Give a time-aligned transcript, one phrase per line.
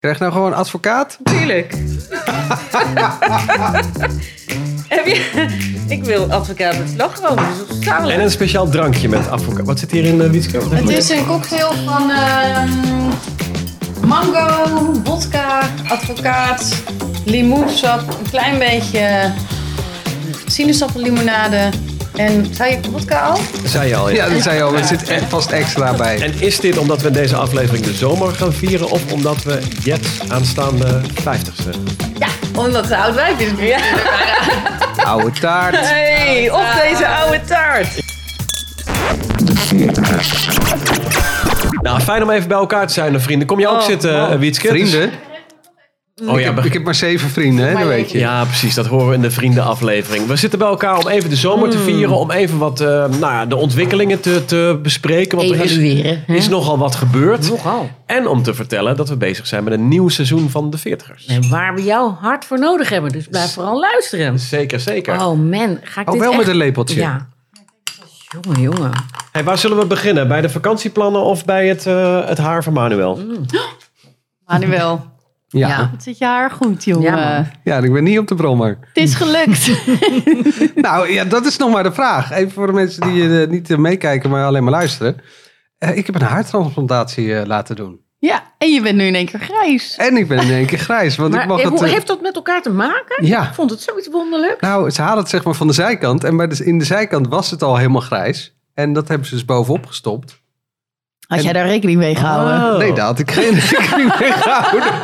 [0.00, 1.18] Krijg nou gewoon advocaat?
[1.22, 1.72] Tuurlijk.
[4.88, 5.46] Heb je...
[5.88, 7.36] Ik wil advocaat met slagroom.
[7.68, 9.66] Dus En een speciaal drankje met advocaat.
[9.66, 10.58] Wat zit hier in, uh, Wietske?
[10.58, 12.70] Wat heb Het is een cocktail van ehm,
[14.06, 16.82] mango, vodka, advocaat,
[17.24, 19.32] limoensap, een klein beetje
[20.46, 21.70] sinaasappellimonade.
[22.18, 23.38] En zei je vodka al?
[23.64, 24.74] Zei je al, Ja, dat zei je al.
[24.74, 26.20] Er zit echt vast extra bij.
[26.22, 28.90] En is dit omdat we in deze aflevering de zomer gaan vieren...
[28.90, 31.70] of omdat we Jet aanstaande 50ste?
[32.18, 33.66] Ja, omdat ze oud wijf is nu.
[33.76, 33.78] Ja.
[35.04, 35.76] Oude taart.
[35.78, 37.88] Hey, op deze oude taart.
[41.82, 43.46] Nou, fijn om even bij elkaar te zijn, vrienden.
[43.46, 44.32] Kom je ook Oh, zitten, wow.
[44.32, 44.68] uh, Wietske?
[44.68, 45.10] Vrienden?
[46.26, 48.18] Oh ik, ja, heb, ik heb maar zeven vrienden, hè, dat weet je.
[48.18, 48.74] Ja, precies.
[48.74, 50.26] Dat horen we in de vriendenaflevering.
[50.26, 51.76] We zitten bij elkaar om even de zomer Hmm.
[51.76, 52.16] te vieren.
[52.16, 55.38] Om even wat, eh, nou ja, de ontwikkelingen te, te bespreken.
[55.38, 56.34] Want er is, Evalueren, hè?
[56.34, 57.48] is nogal wat gebeurd.
[57.50, 57.90] Nogal.
[58.06, 61.26] En om te vertellen dat we bezig zijn met een nieuw seizoen van de 40ers.
[61.26, 63.12] En waar we jou hard voor nodig hebben.
[63.12, 64.38] Dus blijf vooral luisteren.
[64.38, 65.14] Zeker, zeker.
[65.14, 66.38] Oh man, ga ik Oh, dit wel echt...
[66.40, 67.00] met een lepeltje.
[67.00, 67.28] Ja.
[68.42, 68.90] Jongen, jongen.
[69.32, 70.28] Hey, waar zullen we beginnen?
[70.28, 73.16] Bij de vakantieplannen of bij het, eh, het haar van Manuel?
[73.16, 73.44] Mm.
[74.46, 75.04] Manuel,
[75.48, 75.68] Ja.
[75.68, 75.90] Ja.
[75.92, 77.16] het zit je haar goed, jongen.
[77.16, 77.50] Ja.
[77.64, 78.78] Ja, ik ben niet op de brommer.
[78.80, 79.70] het is gelukt.
[80.74, 82.30] Nou ja, dat is nog maar de vraag.
[82.30, 85.16] Even voor de mensen die eh, niet eh, meekijken, maar alleen maar luisteren.
[85.78, 88.00] Eh, ik heb een haartransplantatie laten doen.
[88.18, 89.96] ja, en je bent nu in één keer grijs.
[89.96, 91.16] En ik ben in één keer grijs.
[91.16, 93.26] Want Maar ik mag het, hoe heeft dat met elkaar te maken?
[93.26, 93.46] Ja.
[93.48, 94.60] Ik vond het zoiets wonderlijk.
[94.60, 96.24] Nou, ze halen het zeg maar van de zijkant.
[96.24, 98.56] En bij de, in de zijkant was het al helemaal grijs.
[98.74, 100.42] En dat hebben ze dus bovenop gestopt.
[101.28, 102.72] Had En- jij daar rekening mee gehouden?
[102.72, 102.78] Oh.
[102.78, 104.88] Nee, daar had ik geen rekening mee gehouden.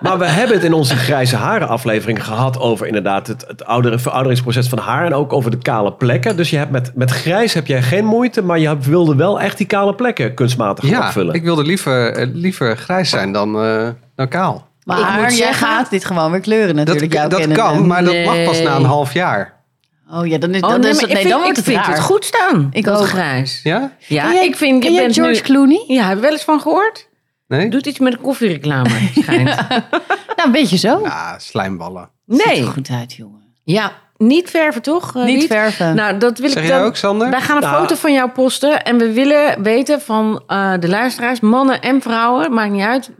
[0.00, 3.98] Maar we hebben het in onze grijze haren aflevering gehad over inderdaad het, het oudere,
[3.98, 5.04] verouderingsproces van haar.
[5.04, 6.36] En ook over de kale plekken.
[6.36, 9.56] Dus je hebt met, met grijs heb jij geen moeite, maar je wilde wel echt
[9.58, 11.34] die kale plekken kunstmatig Ja, opvullen.
[11.34, 14.68] ik wilde liever, eh, liever grijs zijn dan, eh, dan kaal.
[14.84, 17.12] Maar jij zeggen- gaat dit gewoon weer kleuren Dat, natuurlijk.
[17.12, 17.54] dat kennende.
[17.54, 19.52] kan, maar dat mag pas na een half jaar.
[20.12, 21.64] Oh ja, dan is, Oh, dan nee, is het, ik nee, vind, dan wordt ik
[21.64, 21.94] het vind raar.
[21.96, 22.68] het goed staan.
[22.72, 22.98] Ik ook.
[22.98, 23.04] Ja?
[23.04, 23.60] grijs.
[23.62, 24.82] Ja, jij- ik vind...
[24.82, 25.40] Ken je bent George nu...
[25.40, 25.84] Clooney?
[25.86, 27.08] Ja, heb je wel eens van gehoord?
[27.48, 27.68] Nee?
[27.70, 28.88] Doet iets met een koffiereclame,
[29.22, 29.44] schijnt.
[29.44, 29.82] Nou,
[30.36, 31.00] een beetje zo.
[31.02, 32.10] Ja, slijmballen.
[32.26, 32.60] Ziet Nee.
[32.60, 33.54] er goed uit, jongen.
[33.64, 35.16] Ja, niet verven toch?
[35.16, 35.94] eh, Niet verven.
[35.94, 36.86] Nou, dat wil Zeg ik jij dan...
[36.86, 37.30] ook, Sander?
[37.30, 37.80] Wij gaan een Nou.
[37.80, 38.84] foto van jou posten.
[38.84, 43.10] En we willen weten van eh, de luisteraars, mannen en vrouwen, maakt niet uit.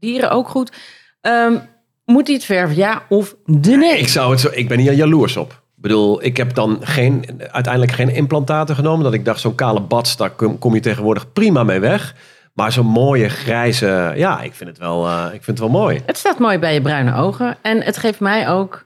[0.00, 0.72] Dieren ook goed.
[1.20, 1.58] Ehm,
[2.04, 3.98] moet hij het verven, ja of de nee?
[3.98, 5.64] Ik, zou het zo, ik ben hier jaloers op.
[5.76, 9.04] Ik bedoel, ik heb dan geen, uiteindelijk geen implantaten genomen.
[9.04, 12.14] Dat ik dacht, zo'n kale bats, daar kom, kom je tegenwoordig prima mee weg.
[12.54, 16.02] Maar zo'n mooie grijze, ja, ik vind het wel, eh, ik vind het wel mooi.
[16.06, 17.56] Het staat mooi bij je bruine ogen.
[17.62, 18.84] En het geeft mij ook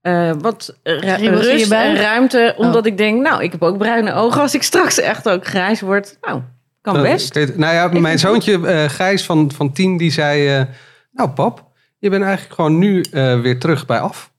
[0.00, 2.54] eh, wat rust en ruimte.
[2.56, 2.86] Omdat Oh.
[2.86, 4.40] ik denk, nou, ik heb ook bruine ogen.
[4.40, 6.40] Als ik straks echt ook grijs word, nou,
[6.80, 7.34] kan Eh, best.
[7.34, 10.56] nou ja, mijn zoontje eh, Gijs van, van tien, die zei...
[10.58, 10.64] eh,
[11.12, 11.64] nou pap,
[11.98, 14.30] je bent eigenlijk gewoon nu eh, weer terug bij af.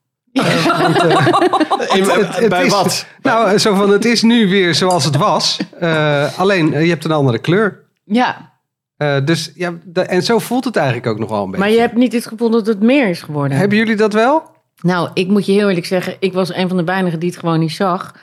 [2.48, 3.06] Bij is- wat?
[3.22, 5.58] Nou, zo van, het is nu weer zoals het was.
[5.80, 7.84] Eh, alleen, eh, je hebt een andere kleur.
[8.04, 8.56] Ja.
[8.96, 11.64] Eh, dus ja, de- en zo voelt het eigenlijk ook nog wel een beetje.
[11.64, 13.56] Maar je hebt niet het gevoel dat het meer is geworden.
[13.58, 14.42] Hebben jullie dat wel?
[14.82, 17.38] Nou, ik moet je heel eerlijk zeggen, ik was een van de weinigen die het
[17.38, 18.14] gewoon niet zag.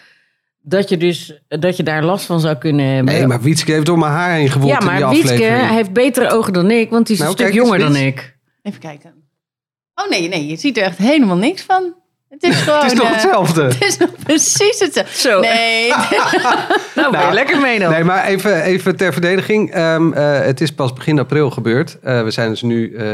[0.61, 3.13] Dat je dus dat je daar last van zou kunnen hebben.
[3.13, 5.69] Nee, maar Wietske heeft door mijn haar heen gevoeld ja, in die maar Wietke aflevering.
[5.69, 8.37] heeft betere ogen dan ik, want die is Nou, een stuk jonger dan ik.
[8.61, 9.13] Even kijken.
[9.95, 11.95] Oh nee, nee, je ziet er echt helemaal niks van.
[12.39, 12.79] Het is gewoon...
[12.79, 13.63] Het is toch eh, hetzelfde?
[13.73, 15.17] Het is nog precies hetzelfde.
[15.17, 15.39] Zo.
[15.39, 15.89] Nee,
[16.95, 17.91] Nou, ben je lekker mee dan.
[17.91, 19.71] Nee, maar even, even ter verdediging.
[19.71, 21.97] Ehm, eh, het is pas begin april gebeurd.
[22.01, 23.05] Eh, we zijn dus nu eh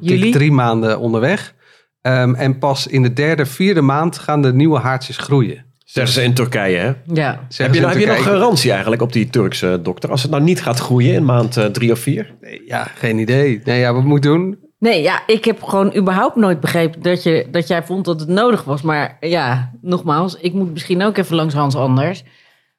[0.00, 0.20] Juli?
[0.20, 1.54] dik drie maanden onderweg.
[2.02, 5.64] Ehm, en pas in de derde, vierde maand gaan de nieuwe haartjes groeien.
[5.84, 6.92] Zeggen ze in Turkije, hè?
[7.14, 7.46] Ja.
[7.48, 10.10] Zeggen Heb je, nou, heb je nog garantie eigenlijk op die Turkse dokter?
[10.10, 12.34] Als het nou niet gaat groeien in maand drie of vier?
[12.40, 13.60] Nee, Ja, geen idee.
[13.64, 14.58] Nee, ja, wat moet ik doen?
[14.82, 18.28] Nee, ja, ik heb gewoon überhaupt nooit begrepen dat, je, dat jij vond dat het
[18.28, 18.82] nodig was.
[18.82, 22.22] Maar ja, nogmaals, ik moet misschien ook even langs Hans Anders.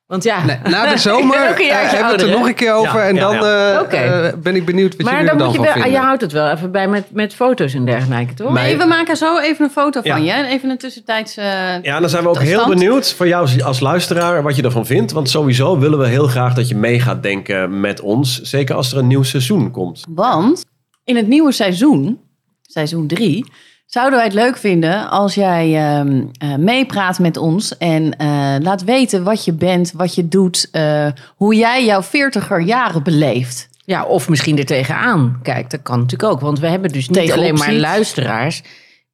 [0.08, 3.00] Want ja, Nee, na de zomer eh, hebben we het er nog een keer over.
[3.00, 3.82] Ja, en ja, dan ja.
[3.90, 5.92] eh, eh, ben ik benieuwd wat maar jullie dan er moet dan je van wel,
[5.92, 8.54] je houdt het wel even bij met, met foto's en dergelijke, toch?
[8.54, 10.14] nee, we maken zo even een foto Ja.
[10.16, 10.32] van je.
[10.32, 11.38] En even een tussentijds...
[11.38, 14.64] eh, Ja, dan zijn we ook heel benieuwd voor jou als- als luisteraar wat je
[14.64, 15.12] ervan vindt.
[15.12, 18.42] Want sowieso willen we heel graag dat je mee gaat denken met ons.
[18.42, 20.04] Zeker als er een nieuw seizoen komt.
[20.10, 20.66] Want
[21.04, 22.20] in het nieuwe seizoen,
[22.62, 23.46] seizoen 3,
[23.86, 28.84] zouden wij het leuk vinden als jij ehm, eh, meepraat met ons en eh, laat
[28.84, 33.70] weten wat je bent, wat je doet, eh, hoe jij jouw 40er jaren beleeft.
[33.86, 35.40] Ja, of misschien er tegenaan.
[35.42, 36.40] Kijk, dat kan natuurlijk ook.
[36.40, 38.62] Want we hebben dus niet alleen maar luisteraars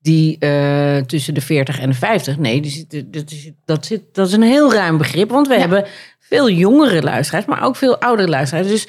[0.02, 0.38] die
[1.06, 2.38] tussen de 40 en de 50.
[2.38, 5.30] Nee, die dat, is, dat, zit, dat is een heel ruim begrip.
[5.30, 5.86] Want we hebben
[6.20, 8.68] veel jongere luisteraars, maar ook veel oudere luisteraars.
[8.68, 8.88] Dus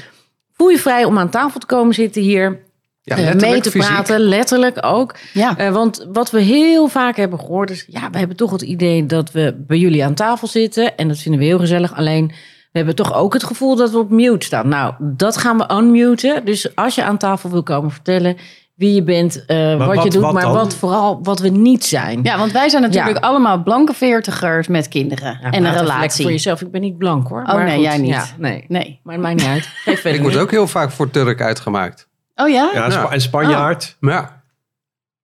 [0.52, 2.69] voel je vrij om aan tafel te komen zitten hier.
[3.02, 3.90] Ja, eh, mee te fysiek.
[3.90, 5.14] praten, letterlijk ook.
[5.32, 5.56] Ja.
[5.56, 7.84] Eh, want wat we heel vaak hebben gehoord is...
[7.88, 10.96] ja, we hebben toch het idee dat we bij jullie aan tafel zitten...
[10.96, 11.94] en dat vinden we heel gezellig.
[11.96, 12.26] Alleen,
[12.72, 14.68] we hebben toch ook het gevoel dat we op mute staan.
[14.68, 16.44] Nou, dat gaan we unmuten.
[16.44, 18.36] Dus als je aan tafel wil komen vertellen
[18.74, 20.22] wie je bent, eh, wat, wat- je doet...
[20.22, 20.52] wat maar dan?
[20.52, 22.20] wat vooral wat we niet zijn.
[22.22, 23.28] Ja, want wij zijn natuurlijk Ja.
[23.28, 26.22] allemaal blanke veertigers met kinderen Ja, en een relatie.
[26.22, 26.60] voor jezelf.
[26.62, 27.42] Ik ben niet blank hoor.
[27.42, 28.10] Oh, nee, jij niet.
[28.10, 28.64] Ja, nee.
[28.68, 29.00] Nee.
[29.02, 29.68] Maar het maakt niet uit.
[30.14, 32.08] Ik word ook heel vaak voor Turk uitgemaakt.
[32.42, 32.70] Oh ja?
[32.74, 33.12] Ja, een Spa- Ja.
[33.12, 33.96] een Spanjaard.
[34.00, 34.38] Maar ja.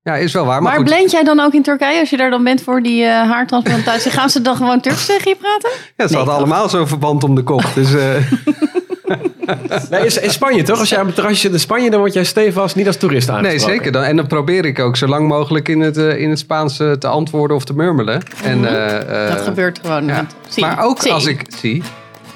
[0.02, 0.54] Ja, is wel waar.
[0.54, 0.84] Maar, Maar goed.
[0.84, 4.10] blend jij dan ook in Turkije als je daar dan bent voor die eh, haartransplantatie?
[4.18, 5.70] Gaan ze dan gewoon Turks tegen je praten?
[5.70, 6.34] Ja, ze Nee, hadden toch?
[6.34, 7.64] allemaal zo'n verband om de kop.
[7.74, 8.10] Dus eh,
[9.90, 10.78] Nee, is in Spanje toch?
[10.78, 13.28] Als jij op het terrasje zit in Spanje, dan word jij stevast niet als toerist
[13.28, 13.76] nee, aangesproken.
[13.76, 13.92] zeker.
[13.92, 16.78] Dan, en dan probeer ik ook zo lang mogelijk in het, eh, in het Spaans
[16.80, 18.22] eh, te antwoorden of te murmelen.
[18.44, 19.36] En, eh, eh, Mhm.
[19.36, 20.06] Dat gebeurt gewoon.
[20.06, 20.14] ja.
[20.14, 21.12] want- zie, Maar ook zie.
[21.12, 21.82] als ik zie...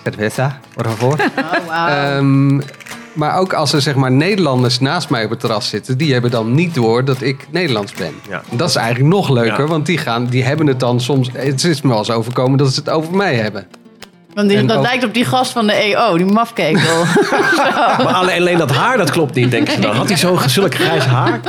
[0.05, 1.13] Cerveza, por favor.
[1.39, 1.89] Oh, wauw.
[1.89, 2.61] Ehm,
[3.13, 6.31] maar ook als er zeg maar Nederlanders naast mij op het terras zitten, die hebben
[6.31, 8.15] dan niet door dat ik Nederlands ben.
[8.29, 8.43] Ja.
[8.51, 9.67] Dat is eigenlijk nog leuker, Ja.
[9.67, 11.29] want die, gaan, die hebben het dan soms.
[11.33, 13.67] Het is me wel eens overkomen dat ze het over mij hebben.
[14.35, 17.05] Want die- dat ook- lijkt op die gast van de EO, die mafketel.
[18.05, 19.97] Maar alleen, alleen dat haar, dat klopt niet, denken ze dan.
[19.97, 21.41] Had hij zo'n zulk grijs haar?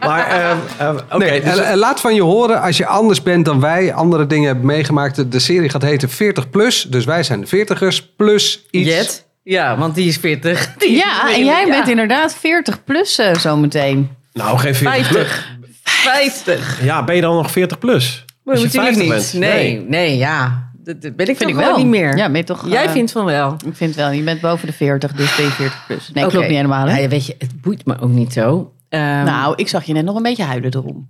[0.00, 0.50] Maar, eh,
[0.88, 1.16] eh, oké.
[1.18, 4.26] nee, dus- en- en laat van je horen als je anders bent dan wij, andere
[4.26, 5.16] dingen hebben meegemaakt.
[5.16, 8.88] De, de serie gaat heten 40 plus, dus wij zijn de 40ers plus iets.
[8.88, 9.26] Jet?
[9.42, 10.74] Ja, want die is 40.
[10.78, 11.70] Die is ja, en jij ja.
[11.70, 14.10] bent inderdaad 40 plus eh, zometeen.
[14.32, 15.26] nou, geen 40 plus.
[15.26, 15.58] 50.
[15.82, 16.84] 50.
[16.84, 18.24] Ja, ben je dan nog 40 plus?
[18.44, 19.40] Maar Als je natuurlijk 50 niet.
[19.40, 19.52] bent.
[19.54, 20.68] Nee, nee, ja.
[20.84, 21.76] Dat, dat ben ik Vind toch ik wel.
[21.76, 22.16] niet meer.
[22.16, 22.68] Ja, ben je toch...
[22.68, 23.56] Jij eh, vindt van wel.
[23.66, 26.10] Ik vind wel, je bent boven de 40, dus ben je 40 plus.
[26.12, 26.32] Nee, Oké.
[26.32, 26.86] klopt niet helemaal.
[26.86, 26.98] Hè?
[26.98, 28.72] Ja, weet je, het boeit me ook niet zo.
[28.88, 31.08] Ehm, nou, ik zag je net nog een beetje huilen erom.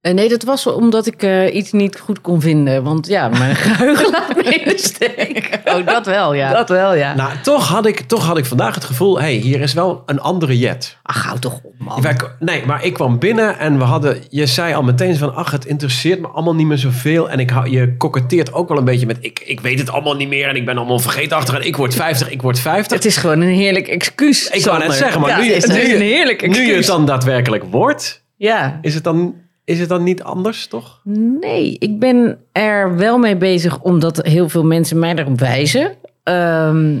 [0.00, 2.82] Eh, nee, dat was omdat ik eh, iets niet goed kon vinden.
[2.82, 5.48] Want ja, mijn geheugen laat me in de steek.
[5.70, 6.52] Oh, dat wel, ja.
[6.52, 7.14] Dat wel, ja.
[7.14, 10.02] Nou, toch had, ik, toch had ik vandaag het gevoel, hé, hey, hier is wel
[10.06, 10.96] een andere Jet.
[11.02, 12.02] Ach, hou toch op, man.
[12.02, 15.50] Wij- Nee, maar ik kwam binnen en we hadden, je zei al meteen van, ach,
[15.50, 17.30] het interesseert me allemaal niet meer zoveel.
[17.30, 20.14] En ik, hou- je koketteert ook wel een beetje met, ik, ik weet het allemaal
[20.16, 22.96] niet meer en ik ben allemaal vergeetachtig en ik word 50, ik word 50.
[22.96, 24.48] Het is gewoon een heerlijk excuus.
[24.48, 26.64] Ik wou net zeggen, maar Ja, nu, je, het nu, een heerlijk excuus.
[26.66, 28.78] nu je het dan daadwerkelijk wordt, Ja.
[28.82, 29.34] is het dan,
[29.70, 31.00] is het dan niet anders, toch?
[31.40, 35.94] Nee, ik ben er wel mee bezig omdat heel veel mensen mij daarop wijzen.
[36.22, 36.98] Ehm,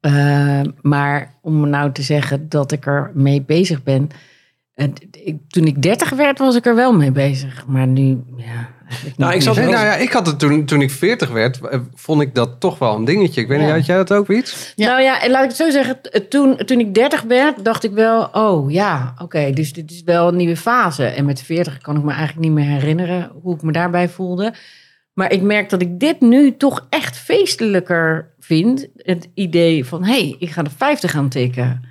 [0.00, 4.08] eh, maar om nou te zeggen dat ik er mee bezig ben.
[5.48, 7.66] toen ik 30 werd, was ik er wel mee bezig.
[7.66, 8.68] Maar nu, ja.
[9.16, 9.56] Nou, ik zat.
[9.56, 12.60] Nee, nou ja, ik had het toen, toen ik 40 werd, eh, vond ik dat
[12.60, 13.40] toch wel een dingetje.
[13.40, 14.72] Ik weet niet, had jij dat ook iets?
[14.76, 14.86] Ja.
[14.88, 16.00] Nou ja, laat ik het zo zeggen.
[16.02, 20.02] t- Toen, toen ik 30 werd, dacht ik wel, oh ja, oké, dus dit is
[20.04, 21.04] wel een nieuwe fase.
[21.04, 24.54] En met 40 kan ik me eigenlijk niet meer herinneren hoe ik me daarbij voelde.
[25.14, 28.86] Maar ik merk dat ik dit nu toch echt feestelijker vind.
[28.96, 31.82] Het idee van, hé, hey, ik ga de 50 gaan tikken.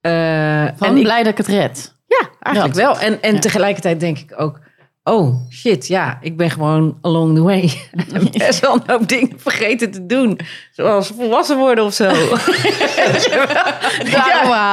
[0.00, 1.94] Eh, Van en ik, blij dat ik het red.
[2.06, 2.84] ja, eigenlijk Dat.
[2.84, 3.00] wel.
[3.08, 3.40] En, en Ja.
[3.40, 4.60] tegelijkertijd denk ik ook,
[5.08, 7.72] oh shit, ja, ik ben gewoon along the way.
[8.38, 10.38] Best wel een hoop dingen vergeten te doen.
[10.72, 12.10] Zoals volwassen worden of zo.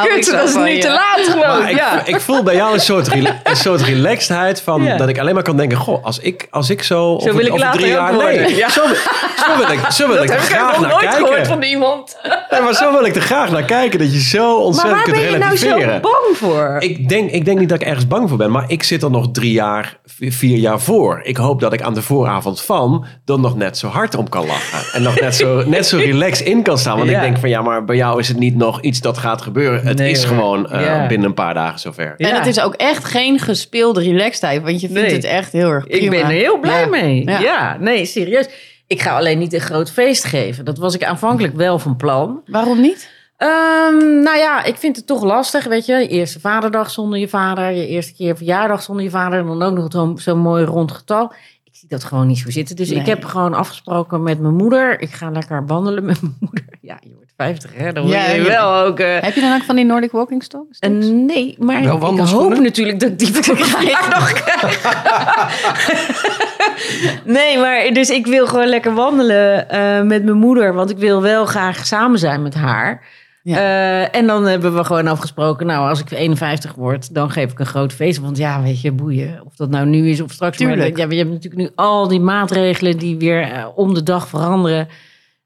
[0.03, 0.79] Ik kut, zo dat is van nu je.
[0.81, 1.59] te laat gewoon.
[1.59, 2.05] Maar ik, ja.
[2.05, 4.97] ik voel bij jou een soort, een soort relaxedheid van Ja.
[4.97, 7.51] dat ik alleen maar kan denken, goh, als ik, als ik zo, over, wil ik
[7.51, 8.69] over later drie jaar, nee, Ja.
[8.69, 8.95] zo, wil-
[9.45, 11.63] zo wil ik, zo wil ik er graag naar kijken.
[11.63, 12.17] iemand.
[12.49, 15.03] Nee, maar zo wil ik er graag naar kijken dat je zo Maar ontzettend waar
[15.03, 15.93] kunt ben je nou relativeren.
[15.93, 16.75] zo bang voor?
[16.79, 19.11] Ik denk, ik denk niet dat ik ergens bang voor ben, maar ik zit er
[19.11, 19.97] nog drie jaar,
[20.31, 21.19] vier jaar voor.
[21.23, 24.45] Ik hoop dat ik aan de vooravond van dan nog net zo hard om kan
[24.45, 24.93] lachen.
[24.93, 26.97] En nog net zo, net zo relaxed in kan staan.
[26.97, 27.15] Want Ja.
[27.17, 29.85] ik denk van ja, maar bij jou is het niet nog iets dat gaat gebeuren.
[29.85, 30.35] Het Nee, is hoor.
[30.37, 31.07] gewoon eh, Ja.
[31.07, 32.13] binnen een paar dagen zover.
[32.17, 32.29] Ja.
[32.29, 35.13] En het is ook echt geen gespeelde relaxedheid, want je vindt Nee.
[35.13, 36.03] het echt heel erg prima.
[36.03, 36.87] Ik ben er heel blij Ja.
[36.87, 37.23] mee.
[37.25, 37.39] Ja.
[37.39, 37.77] Ja.
[37.79, 38.49] nee, serieus.
[38.87, 40.65] Ik ga alleen niet een groot feest geven.
[40.65, 42.41] Dat was ik aanvankelijk wel van plan.
[42.45, 43.09] Waarom niet?
[43.47, 45.93] Ehm, nou ja, ik vind het toch lastig, weet je.
[45.95, 49.39] Je eerste vaderdag zonder je vader, je eerste keer verjaardag zonder je vader...
[49.39, 51.33] en dan ook nog zo'n zo'n mooi rond getal.
[51.63, 52.75] Ik zie dat gewoon niet zo zitten.
[52.75, 55.01] Dus ik heb gewoon afgesproken met mijn moeder.
[55.01, 56.63] Ik ga lekker wandelen met mijn moeder.
[56.81, 57.91] Ja, je wordt 50, hè?
[57.93, 58.47] Dan Ja, je ja.
[58.47, 58.99] wel ook...
[58.99, 60.79] eh, Heb je dan ook van die Nordic Walking Sticks?
[60.79, 63.33] eh, nee, maar Wel ik hoop natuurlijk dat ik die
[67.37, 70.73] nee, maar dus ik wil gewoon lekker wandelen eh, met mijn moeder.
[70.73, 73.01] Want ik wil wel graag samen zijn met haar.
[73.43, 73.57] Ja.
[73.57, 77.59] Eh, en dan hebben we gewoon afgesproken, nou, als ik 51 word, dan geef ik
[77.59, 78.19] een groot feest.
[78.19, 79.45] Want ja, weet je, boeien.
[79.45, 80.59] Of dat nou nu is of straks.
[80.59, 84.27] Maar, ja, we hebben natuurlijk nu al die maatregelen die weer eh, om de dag
[84.27, 84.87] veranderen.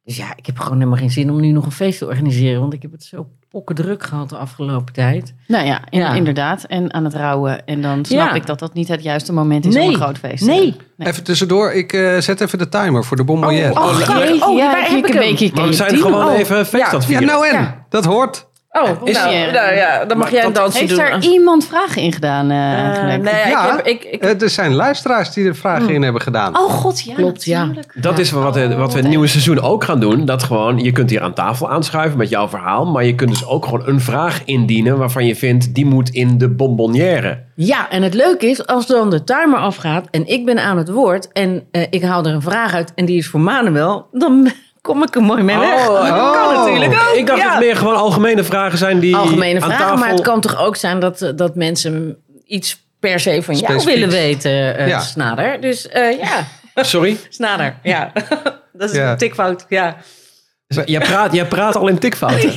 [0.03, 2.61] Dus ja, ik heb gewoon helemaal geen zin om nu nog een feest te organiseren.
[2.61, 3.29] Want ik heb het zo
[3.75, 5.33] druk gehad de afgelopen tijd.
[5.47, 6.13] Nou ja, in- Ja.
[6.13, 6.63] inderdaad.
[6.63, 7.65] En aan het rouwen.
[7.65, 8.33] En dan snap Ja.
[8.33, 9.89] ik dat dat niet het juiste moment is om Nee.
[9.89, 10.75] een groot feest te Nee.
[10.97, 11.07] Nee.
[11.07, 13.71] Even tussendoor, ik eh, zet even de timer voor de bonbonnière.
[13.71, 14.49] Oh, Oh.
[14.49, 16.65] Oh, ja, waar heb heb ik ik een beetje we zijn gewoon Oh, even een
[16.65, 17.25] feest ja.
[17.25, 17.85] nou en, Ja.
[17.89, 18.47] dat hoort.
[18.71, 19.51] Oh, Is- nou, Ja.
[19.51, 20.99] nou ja, dan mag Maar jij een dansje Heeft doen.
[21.05, 23.21] er iemand vragen in gedaan eh, Eh, eigenlijk?
[23.23, 23.65] nee, Ja.
[23.65, 26.57] ik heb, ik, ik, Eh, er zijn luisteraars die er vragen in hebben gedaan.
[26.57, 27.13] Oh god, ja.
[27.13, 27.69] Klopt, ja.
[27.93, 30.25] Dat is wat, we- wat we in het nieuwe seizoen ook gaan doen.
[30.25, 32.85] Dat gewoon, je kunt hier aan tafel aanschuiven met jouw verhaal.
[32.85, 36.37] Maar je kunt dus ook gewoon een vraag indienen waarvan je vindt, die moet in
[36.37, 37.43] de bonbonnière.
[37.55, 40.89] Ja, en het leuke is, als dan de timer afgaat en ik ben aan het
[40.89, 44.49] woord en eh, ik haal er een vraag uit en die is voor Manuel, dan
[44.87, 45.87] kom ik er mooi mee weg.
[45.87, 46.65] Oh, dat kan oh.
[46.65, 47.15] natuurlijk ook.
[47.15, 47.43] Ik dacht ja.
[47.45, 49.97] dat het meer gewoon algemene vragen zijn die Algemene aan vragen, tafel...
[49.97, 53.65] maar het kan toch ook zijn dat, eh, dat mensen iets per se van jou
[53.65, 53.93] Specifiek.
[53.93, 54.99] willen weten, eh Ja.
[54.99, 55.61] Snader.
[55.61, 57.17] Dus eh, ja, Sorry?
[57.29, 58.11] Snader, ja.
[58.73, 59.11] dat is Ja.
[59.11, 59.95] een tikfout, ja.
[60.85, 62.53] Jij praat, jij praat al in tikfouten.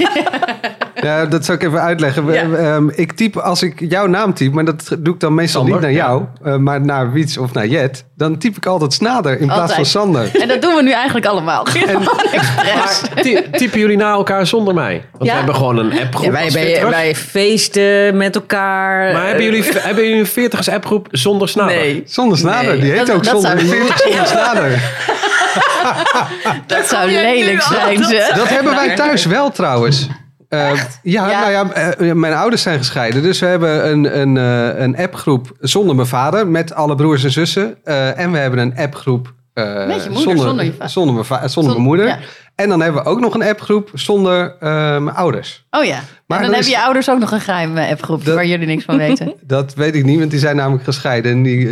[1.02, 2.32] Ja, dat zou ik even uitleggen.
[2.32, 2.48] Ja.
[2.48, 5.60] we, ehm, ik typ, als ik jouw naam typ, maar dat doe ik dan meestal
[5.60, 8.92] Sander, niet naar jou, eh, maar naar Wiets of naar Jet, dan typ ik altijd
[8.92, 9.84] Snader in plaats van.
[9.86, 10.30] Sander.
[10.40, 11.66] En dat doen we nu eigenlijk allemaal.
[12.32, 12.74] Expres.
[12.74, 15.04] Maar ty- typen jullie na elkaar zonder mij?
[15.12, 15.30] Want Ja.
[15.30, 16.24] we hebben gewoon een appgroep.
[16.24, 19.12] Ja, wij, wij feesten met elkaar.
[19.12, 21.74] Maar hebben Eh, jullie, hebben jullie een 40 appgroep zonder snader?
[21.76, 22.02] Nee.
[22.06, 24.68] Zonder Snader, Nee, die heet dat- ook dat zonder, zou- 40 zonder Snader.
[26.66, 28.32] Dat zou lelijk zijn, dat ze.
[28.34, 30.08] Dat hebben wij thuis wel trouwens.
[30.50, 30.70] Eh,
[31.02, 31.40] ja, Ja.
[31.40, 33.22] nou ja, eh, mijn ouders zijn gescheiden.
[33.22, 36.46] Dus we hebben een, een, eh, een appgroep zonder mijn vader.
[36.46, 37.84] Met alle broers en zussen.
[38.16, 40.88] En we hebben een appgroep Met je moeder, zonder je vader.
[40.88, 42.06] zonder, mijn, va- zonder mijn moeder.
[42.06, 42.18] ja.
[42.54, 44.56] En dan hebben we ook nog een appgroep zonder
[45.00, 45.66] mijn ouders.
[45.70, 45.98] Oh ja.
[46.26, 48.84] Maar en dan hebben je ouders ook nog een geheime appgroep Dat- waar jullie niks
[48.84, 49.32] van weten.
[49.46, 51.32] Dat weet ik niet, want die zijn namelijk gescheiden.
[51.32, 51.68] En die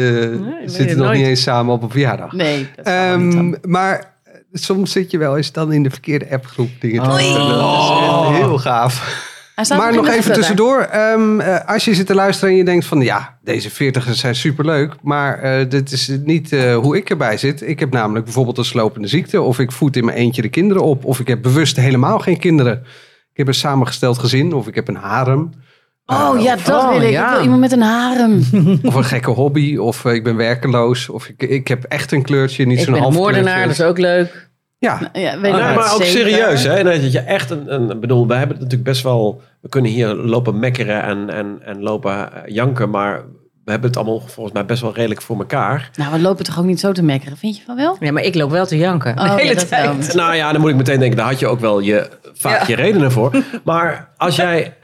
[0.64, 1.18] zitten nog nooit.
[1.18, 2.32] niet eens samen op een verjaardag.
[2.32, 4.16] Nee, dat is niet Ehm, maar
[4.52, 7.14] soms zit je wel eens dan in de verkeerde appgroep dingen te Oh.
[7.16, 7.58] vertellen.
[7.58, 9.26] Dat is echt heel gaaf.
[9.76, 10.80] Maar nog even tussendoor.
[10.80, 13.00] ehm, eh, als je zit te luisteren en je denkt van...
[13.00, 14.94] ja, deze veertigers zijn superleuk.
[15.02, 17.62] Maar eh, dit is niet eh, hoe ik erbij zit.
[17.68, 19.40] Ik heb namelijk bijvoorbeeld een slopende ziekte.
[19.42, 21.04] Of ik voed in mijn eentje de kinderen op.
[21.04, 22.82] Of ik heb bewust helemaal geen kinderen.
[23.32, 24.52] Ik heb een samengesteld gezin.
[24.52, 25.50] Of ik heb een harem.
[26.12, 27.10] Oh ja, dat Oh, wil ik.
[27.10, 27.26] ja.
[27.28, 28.42] Ik wil iemand met een harem.
[28.82, 29.76] Of een gekke hobby.
[29.76, 31.08] Of eh, ik ben werkeloos.
[31.08, 32.66] Of ik, ik heb echt een kleurtje.
[32.66, 34.48] Niet ik zo'n ben een half moordenaar, dat is ook leuk.
[34.78, 36.06] Ja, Ja, weet Nee, ik maar ook zeker.
[36.30, 36.74] serieus, hè?
[36.74, 39.40] En dat je echt een, een ik bedoel, we hebben het natuurlijk best wel.
[39.60, 43.22] We kunnen hier lopen mekkeren en, en, en lopen eh, janken, maar
[43.64, 45.90] we hebben het allemaal volgens mij best wel redelijk voor elkaar.
[45.96, 47.96] Nou, we lopen toch ook niet zo te mekkeren, vind je van wel?
[48.00, 49.10] Ja, maar ik loop wel te janken.
[49.18, 50.14] Oh, de ja, hele tijd.
[50.14, 52.66] Nou ja, dan moet ik meteen denken, daar had je ook wel je, vaak Ja.
[52.66, 53.42] je redenen voor.
[53.64, 54.76] Maar als jij,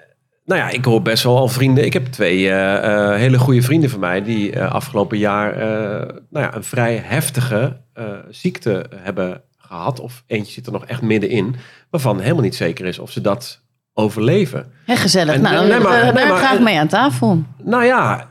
[0.45, 1.85] nou ja, ik hoor best wel al vrienden.
[1.85, 2.77] Ik heb twee eh,
[3.13, 5.57] eh, hele goede vrienden van mij die eh, afgelopen jaar,
[6.31, 7.77] nou ja, een vrij heftige
[8.31, 10.01] ziekte hebben gehad.
[10.01, 11.57] Of eentje zit er nog echt middenin,
[11.91, 14.73] waarvan helemaal niet zeker is of ze dat overleven.
[14.85, 15.35] Hè, gezellig.
[15.35, 17.43] En- nou, nee, maar- we- nee, daar maar- graag mee aan tafel.
[17.63, 18.29] Nou ja,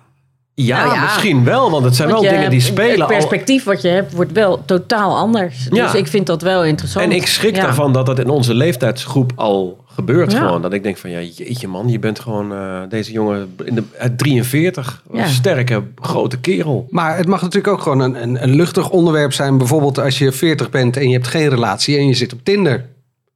[0.55, 1.01] ja, Nou ja.
[1.03, 3.07] misschien wel, want het zijn Want wel dingen die spelen Het al.
[3.07, 5.67] perspectief wat je hebt wordt wel totaal anders.
[5.69, 5.83] Ja.
[5.85, 7.05] Dus ik vind dat wel interessant.
[7.05, 7.61] En ik schrik Ja.
[7.61, 10.31] daarvan dat dat in onze leeftijdsgroep al gebeurt.
[10.31, 10.37] Ja.
[10.39, 10.61] Gewoon.
[10.61, 13.83] Dat ik denk van, ja, jeetje man, je bent gewoon eh, deze jongen in de,
[13.97, 15.01] uit 43.
[15.11, 15.27] Een Ja.
[15.27, 16.87] sterke, grote kerel.
[16.89, 19.57] Maar het mag natuurlijk ook gewoon een, een, een luchtig onderwerp zijn.
[19.57, 22.85] Bijvoorbeeld als je 40 bent en je hebt geen relatie en je zit op Tinder.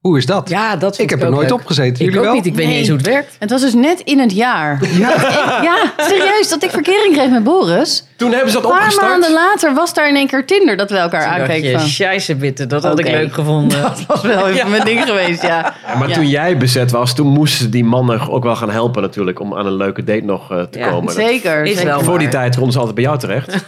[0.01, 0.49] Hoe is dat?
[0.49, 1.59] Ja, dat vind ik heb ik er nooit leuk.
[1.59, 2.05] op gezeten.
[2.05, 2.33] Ik ook wel?
[2.33, 2.45] niet.
[2.45, 3.35] Ik weet niet eens hoe het werkt.
[3.39, 4.79] Het was dus net in het jaar.
[4.97, 5.09] Ja,
[5.61, 8.03] ja serieus, dat ik verkering kreeg met Boris.
[8.17, 9.09] Toen hebben ze dat Een paar opgestart.
[9.11, 12.83] maanden later was daar in één keer Tinder dat we elkaar aankeken scheisse bitte, dat
[12.83, 13.81] had ik leuk gevonden.
[13.87, 15.73] Dat was wel even mijn ding geweest, ja.
[15.87, 16.13] Ja, maar Ja.
[16.15, 19.39] toen jij bezet was, toen moesten die mannen ook wel gaan helpen natuurlijk.
[19.39, 21.13] Om aan een leuke date nog eh, te Ja, komen.
[21.13, 21.63] Zeker.
[21.63, 21.85] Is zeker.
[21.91, 23.65] wel voor die tijd konden ze altijd bij jou terecht.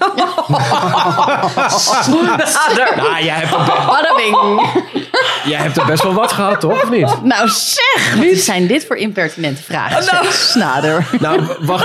[2.95, 3.51] nou, jij hebt,
[3.87, 4.61] Badabing.
[5.45, 6.83] Jij hebt er best wel wat gehad, toch?
[6.83, 7.23] Of niet?
[7.23, 10.03] Nou zeg, wat zijn dit voor impertinente vragen?
[10.03, 10.33] zeg.
[10.33, 11.07] Snader.
[11.19, 11.83] Nou, wacht,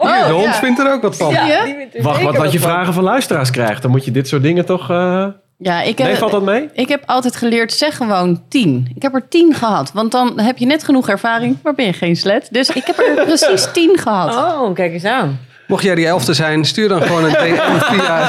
[0.00, 0.54] Hier, de hond ja.
[0.54, 1.30] vindt er ook wat van.
[1.30, 1.66] Ja.
[2.02, 3.82] wacht wat, wat je vragen van luisteraars krijgt.
[3.82, 4.90] Dan moet je dit soort dingen toch...
[4.90, 5.26] eh
[5.58, 6.68] Ja, ik Nee, heb, valt dat mee?
[6.72, 8.90] ik heb altijd geleerd, zeg gewoon tien.
[8.94, 11.92] Ik heb er tien gehad, want dan heb je net genoeg ervaring, maar ben je
[11.92, 12.48] geen slet.
[12.50, 14.34] Dus ik heb er precies tien gehad.
[14.36, 15.38] Oh, kijk eens aan.
[15.70, 18.26] Mocht jij die elfte zijn, stuur dan gewoon een DM via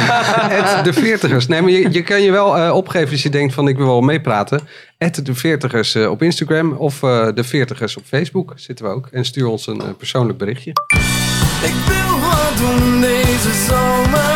[0.50, 1.48] het de veertigers.
[1.48, 3.86] Nee, maar je, je kan je wel eh, opgeven als je denkt van ik wil
[3.86, 4.60] wel meepraten.
[4.98, 9.08] Het de veertigers eh, op Instagram of eh, de veertigers op Facebook zitten we ook.
[9.12, 10.72] En stuur ons een eh, persoonlijk berichtje.
[11.64, 14.31] Ik wil wat doen deze zomer.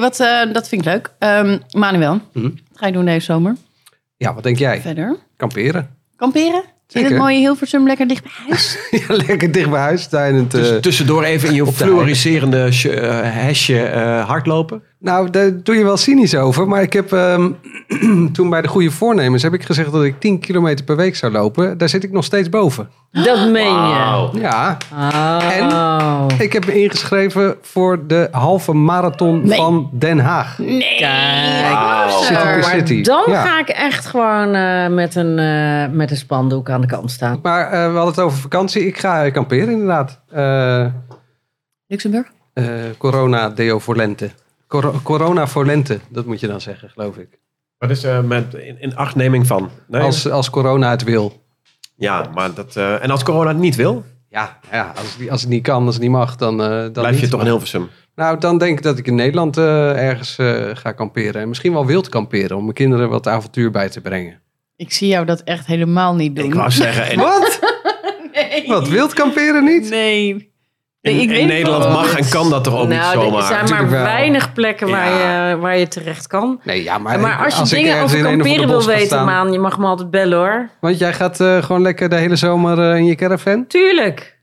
[0.00, 1.10] Hey, wat, eh, dat vind ik leuk.
[1.18, 2.44] Ehm, Manuel, Mhm.
[2.44, 3.56] wat ga je doen deze zomer?
[4.16, 4.80] Ja, wat denk jij?
[4.80, 5.16] Verder?
[5.36, 5.88] Kamperen.
[6.16, 6.62] Kamperen?
[6.92, 8.78] In het mooie Hilversum, lekker dicht bij huis?
[9.08, 10.08] Ja, lekker dicht bij huis.
[10.08, 14.82] Eh, Dus tussendoor even in je de fluoriserende sh- eh, hesje eh, hardlopen.
[15.00, 16.68] Nou, daar doe je wel cynisch over.
[16.68, 17.50] Maar ik heb ehm,
[18.32, 21.32] toen bij de goede voornemens heb ik gezegd dat ik 10 kilometer per week zou
[21.32, 21.78] lopen.
[21.78, 22.88] Daar zit ik nog steeds boven.
[23.10, 24.28] Dat meen je.
[24.40, 26.26] Ja, Oh.
[26.38, 29.56] ik heb me ingeschreven voor de halve marathon Nee.
[29.58, 30.58] van Den Haag.
[30.58, 30.96] Nee.
[30.98, 32.64] Kijk.
[32.64, 33.42] City dan Ja.
[33.44, 37.38] ga ik echt gewoon eh, met, een, eh, met een spandoek aan de kant staan.
[37.42, 38.86] Maar eh, we hadden het over vakantie.
[38.86, 40.20] Ik ga kamperen inderdaad.
[40.30, 40.84] Eh,
[41.86, 42.26] Luxemburg?
[42.52, 42.64] eh,
[42.98, 44.30] corona deo voor lente.
[44.68, 47.38] Cor- corona voor lente, dat moet je dan zeggen, geloof ik.
[47.78, 49.70] Wat is er met in, in achtneming van?
[49.86, 50.02] Nee?
[50.02, 51.42] Als, als corona het wil.
[51.96, 52.76] Ja, maar dat...
[52.76, 55.84] eh, en als corona het niet wil, Ja, ja als, het, als het niet kan,
[55.84, 57.20] als het niet mag, dan, eh dan blijf niet.
[57.20, 57.88] je toch in Hilversum.
[58.14, 61.42] Nou, dan denk ik dat ik in Nederland eh, ergens eh, ga kamperen.
[61.42, 64.40] En misschien wel wild kamperen, om mijn kinderen wat avontuur bij te brengen.
[64.76, 66.44] Ik zie jou dat echt helemaal niet doen.
[66.44, 67.58] Ik wou zeggen, Wat?
[68.32, 68.66] Nee.
[68.66, 69.90] Wat, wild kamperen niet?
[69.90, 70.47] Nee.
[71.00, 73.42] In, Nederland mag en kan dat toch ook niet nou, er zomaar?
[73.42, 75.48] zijn maar weinig plekken waar, Ja.
[75.48, 76.60] je, waar je terecht kan.
[76.64, 79.78] Nee, ja, maar, Maar, als je dingen over kamperen wil weten, staan- Maan, je mag
[79.78, 80.68] me altijd bellen hoor.
[80.80, 83.66] Want jij gaat eh, gewoon lekker de hele zomer eh, in je caravan?
[83.66, 84.38] Tuurlijk.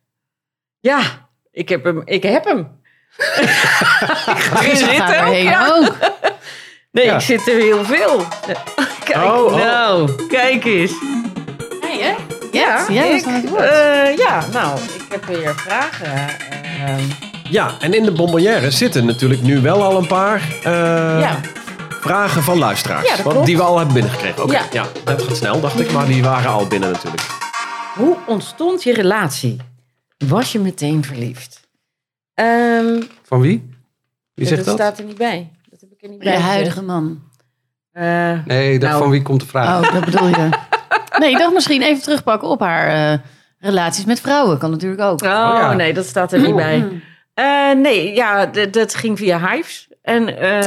[0.80, 1.00] Ja,
[1.52, 2.02] ik heb hem.
[2.06, 2.58] Ik heb hem.
[4.62, 5.68] ik ook, erheen ja.
[5.76, 5.94] ook.
[6.92, 7.14] Nee, Ja.
[7.16, 8.24] ik zit er heel veel.
[9.04, 9.56] Kijk, Oh, oh.
[9.56, 10.94] nou, kijk eens.
[12.56, 13.62] Ja, ik, woord.
[13.62, 16.14] eh, ja, nou, ik heb weer vragen.
[16.86, 16.98] eh,
[17.50, 20.72] Ja, en in de bonbonnière zitten natuurlijk nu wel al een paar eh,
[21.20, 21.40] ja,
[21.90, 23.10] vragen van luisteraars.
[23.10, 24.44] Ja, dat want die we al hebben binnengekregen.
[24.44, 24.64] Oké, Ja.
[24.72, 24.86] ja.
[25.04, 25.92] dat gaat snel, dacht ik.
[25.92, 27.24] Maar die waren al binnen natuurlijk.
[27.96, 29.58] hoe ontstond je relatie?
[30.28, 31.60] Was je meteen verliefd?
[32.34, 33.70] Ehm, Van wie?
[34.34, 34.74] Wie zegt dat?
[34.76, 35.52] staat er niet bij.
[35.70, 36.28] Dat heb ik er niet bij.
[36.28, 36.50] Je gezet.
[36.52, 37.22] huidige man.
[37.92, 38.98] Eh, Nee, Nou.
[39.02, 39.86] van wie komt de vraag?
[39.88, 40.50] Oh, dat bedoel je.
[41.18, 43.20] Nee, ik dacht misschien even terugpakken op haar eh,
[43.60, 44.58] relaties met vrouwen.
[44.58, 45.22] Kan natuurlijk ook.
[45.22, 45.74] Oh, ja.
[45.74, 47.02] nee, dat staat er niet bij.
[47.34, 49.88] Eh, nee, ja, dat ging via Hives.
[50.02, 50.64] En eh,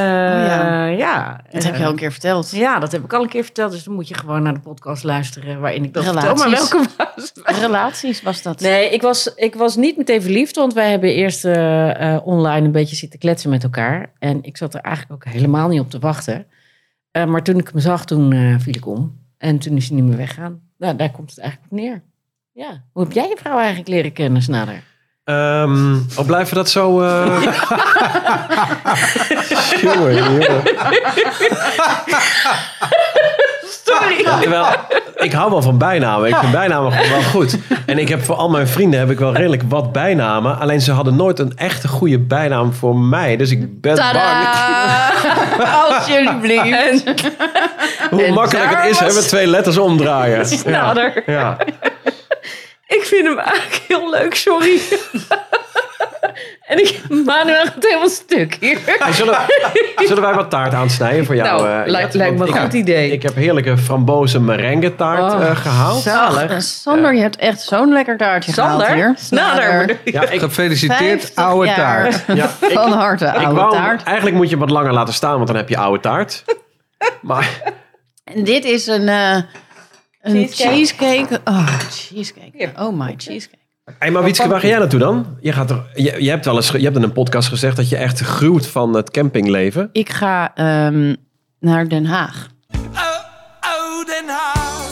[0.47, 0.85] ja.
[0.85, 1.41] ja.
[1.51, 2.51] Dat heb je al een keer verteld.
[2.51, 3.71] Ja, dat heb ik al een keer verteld.
[3.71, 6.29] Dus dan moet je gewoon naar de podcast luisteren waarin ik dat Relaties.
[6.29, 6.49] vertel.
[6.49, 7.59] Maar welke was?
[7.59, 8.59] Relaties was dat.
[8.59, 10.55] Nee, ik was, ik was niet meteen verliefd.
[10.55, 11.45] Want wij hebben eerst
[12.23, 14.11] online een beetje zitten kletsen met elkaar.
[14.19, 16.47] En ik zat er eigenlijk ook helemaal niet op te wachten.
[17.11, 19.27] Eh, maar toen ik hem zag, toen eh, viel ik om.
[19.39, 20.61] En toen is hij niet meer weggaan.
[20.77, 22.01] Nou, daar komt het eigenlijk op neer.
[22.53, 22.83] Ja.
[22.91, 24.83] Hoe heb jij je vrouw eigenlijk leren kennen, Snader?
[25.23, 27.01] Ehm oh, blijven we dat zo...
[27.01, 27.41] eh
[29.81, 30.41] jongen, jongen.
[33.93, 34.49] Sorry.
[34.51, 34.75] Ja,
[35.15, 36.27] ik hou wel van bijnamen.
[36.29, 37.57] Ik vind bijnamen gewoon wel goed.
[37.85, 40.59] En ik heb voor al mijn vrienden heb ik wel redelijk wat bijnamen.
[40.59, 43.37] Alleen ze hadden nooit een echte goede bijnaam voor mij.
[43.37, 45.11] Dus ik ben bang Tada!
[45.87, 47.03] Alsjeblieft.
[48.11, 50.45] hoe En makkelijk het is was- twee letters omdraaien.
[50.57, 51.23] Snader.
[51.25, 51.57] Ja.
[52.87, 54.79] Ik vind hem eigenlijk heel leuk, sorry.
[56.61, 58.77] En ik, Manuel gaat helemaal stuk hier.
[58.85, 59.37] Hey, zullen,
[59.95, 61.47] zullen wij wat taart aansnijden voor jou?
[61.61, 63.11] Nou, eh, lijkt- me een ik goed heb- idee.
[63.11, 66.01] Ik heb heerlijke frambozen merengue taart Oh, eh, gehaald.
[66.01, 66.51] Zalig.
[66.51, 68.95] Ach, Sander, je hebt echt zo'n lekker taartje gehaald Sander?
[68.95, 69.13] hier.
[69.17, 69.79] Snader.
[69.79, 70.11] bedoel je?
[70.11, 71.75] Ja, ik, Gefeliciteerd, 50 oude jaar.
[72.09, 72.23] taart.
[72.39, 74.03] ja, ik, Van harte, ik oude wou, taart.
[74.03, 76.43] eigenlijk moet je hem wat langer laten staan, want dan heb je oude taart.
[77.21, 77.61] Maar
[78.23, 79.35] En dit is een, eh,
[80.21, 80.69] een Cheesecake.
[80.75, 81.41] cheesecake.
[81.45, 82.49] Oh, cheesecake.
[82.53, 82.71] Hier.
[82.77, 83.57] Oh my cheesecake.
[83.97, 85.25] Hey, maar Wietske, waar ga jij naartoe dan?
[85.39, 87.89] Je, gaat er, je, je hebt wel eens, je hebt in een podcast gezegd dat
[87.89, 89.89] je echt gruwt van het campingleven.
[89.91, 91.15] Ik ga ehm,
[91.59, 92.47] naar Den Haag.
[92.71, 92.99] Oh,
[93.61, 94.91] oh, Den Haag,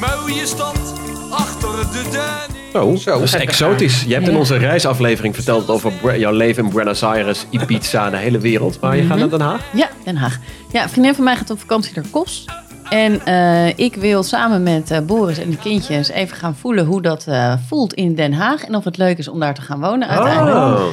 [0.00, 0.94] mooie stad
[1.30, 2.58] achter de Danny.
[2.72, 3.10] Zo, Zo.
[3.10, 4.02] dat is exotisch.
[4.06, 8.38] Je hebt in onze reisaflevering verteld over jouw leven in Buenos Aires, Ibiza, de hele
[8.38, 8.80] wereld.
[8.80, 9.60] Maar je gaat naar Den Haag?
[9.72, 10.38] Ja, Den Haag.
[10.72, 12.44] Ja, een vriendin van mij gaat op vakantie naar Kos.
[12.90, 17.02] En eh, ik wil samen met eh, Boris en de kindjes even gaan voelen hoe
[17.02, 18.64] dat eh, voelt in Den Haag.
[18.64, 20.78] En of het leuk is om daar te gaan wonen uiteindelijk.
[20.78, 20.84] Oh.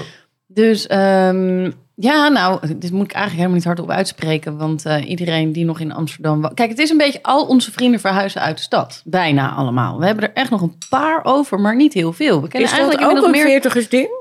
[0.48, 4.58] Dus ehm, ja, nou, dit moet ik eigenlijk helemaal niet hardop uitspreken.
[4.58, 6.42] Want iedereen die nog in Amsterdam...
[6.42, 9.02] wo- Kijk, het is een beetje al onze vrienden verhuizen uit de stad.
[9.06, 10.00] Bijna allemaal.
[10.00, 12.42] We hebben er echt nog een paar over, maar niet heel veel.
[12.42, 13.52] We kennen Is dat ook eigenlijk een inmiddels meer...
[13.54, 14.17] veertigers ding?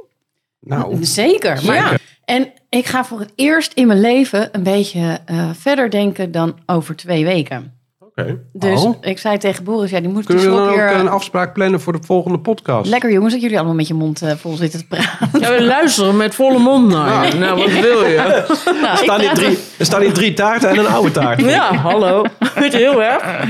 [0.67, 1.61] Nou, Zeker.
[1.65, 1.93] Maar, Ja.
[2.25, 6.59] En ik ga voor het eerst in mijn leven een beetje eh, verder denken dan
[6.67, 7.75] over twee weken.
[8.01, 8.39] Oké.
[8.53, 8.97] Dus Oh.
[9.01, 10.95] ik zei tegen Boris, ja, die moet kunnen we dus dan ook weer...
[10.95, 12.91] een afspraak plannen voor de volgende podcast?
[12.91, 15.41] Lekker jongens, dat jullie allemaal met je mond eh, vol zitten te praten.
[15.41, 17.35] Ja, we luisteren met volle mond naar je.
[17.35, 18.17] Nou, wat wil je?
[18.17, 21.41] Nou, Er, staan hier drie, er staan hier drie taarten en een oude taart.
[21.41, 22.25] Ja, hallo.
[22.55, 23.45] Weet je heel erg?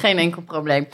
[0.00, 0.86] Geen enkel probleem.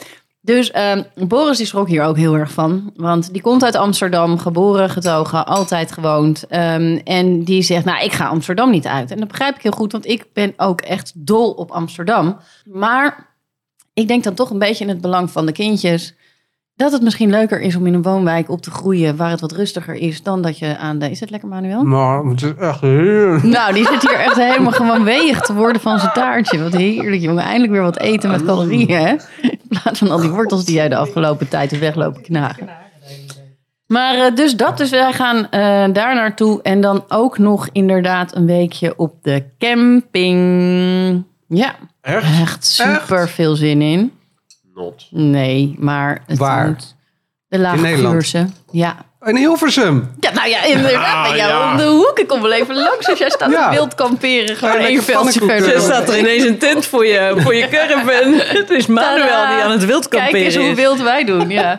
[0.47, 2.91] Dus ehm, Boris die schrok hier ook heel erg van.
[2.95, 6.47] Want die komt uit Amsterdam, geboren, getogen, altijd gewoond.
[6.47, 9.11] Ehm, en die zegt, nou, ik ga Amsterdam niet uit.
[9.11, 12.37] En dat begrijp ik heel goed, want ik ben ook echt dol op Amsterdam.
[12.65, 13.35] Maar
[13.93, 16.15] ik denk dan toch een beetje in het belang van de kindjes.
[16.75, 19.51] dat het misschien leuker is om in een woonwijk op te groeien waar het wat
[19.51, 21.09] rustiger is dan dat je aan de.
[21.09, 21.83] Is het lekker, Manuel?
[21.83, 23.43] Maar het is echt heerlijk.
[23.43, 26.63] Nou, die zit hier echt helemaal gewoon weeg te worden van zijn taartje.
[26.63, 27.43] Wat heerlijk, jongen.
[27.43, 29.15] Eindelijk weer wat eten met calorieën, hè?
[29.69, 32.69] In plaats van al die wortels die jij de afgelopen tijd hebt weglopen knagen.
[33.87, 36.61] Maar eh, dus dat, dus wij gaan eh, daar naartoe.
[36.61, 41.23] En dan ook nog inderdaad een weekje op de camping.
[41.47, 42.41] Ja, Echt?
[42.41, 44.11] echt super veel zin in.
[44.75, 45.07] Not.
[45.11, 46.67] Nee, maar het Waar?
[46.67, 46.95] moet-
[47.47, 48.11] De Lage Nederland?
[48.13, 48.47] Vuursche.
[48.71, 48.95] Ja.
[49.27, 50.15] In Hilversum.
[50.19, 51.27] ja, nou ja, inderdaad.
[51.29, 51.71] bij jou ja.
[51.71, 52.19] om de hoek.
[52.19, 53.65] Ik kom wel even langs als jij staat Ja.
[53.69, 54.55] in wild kamperen.
[54.55, 55.73] Gewoon één veldje verder.
[55.75, 58.33] Er staat er ineens een tent voor je, voor je caravan.
[58.57, 61.75] Het is Manuel die aan het wild Kijk kamperen eens hoe wild wij doen, ja.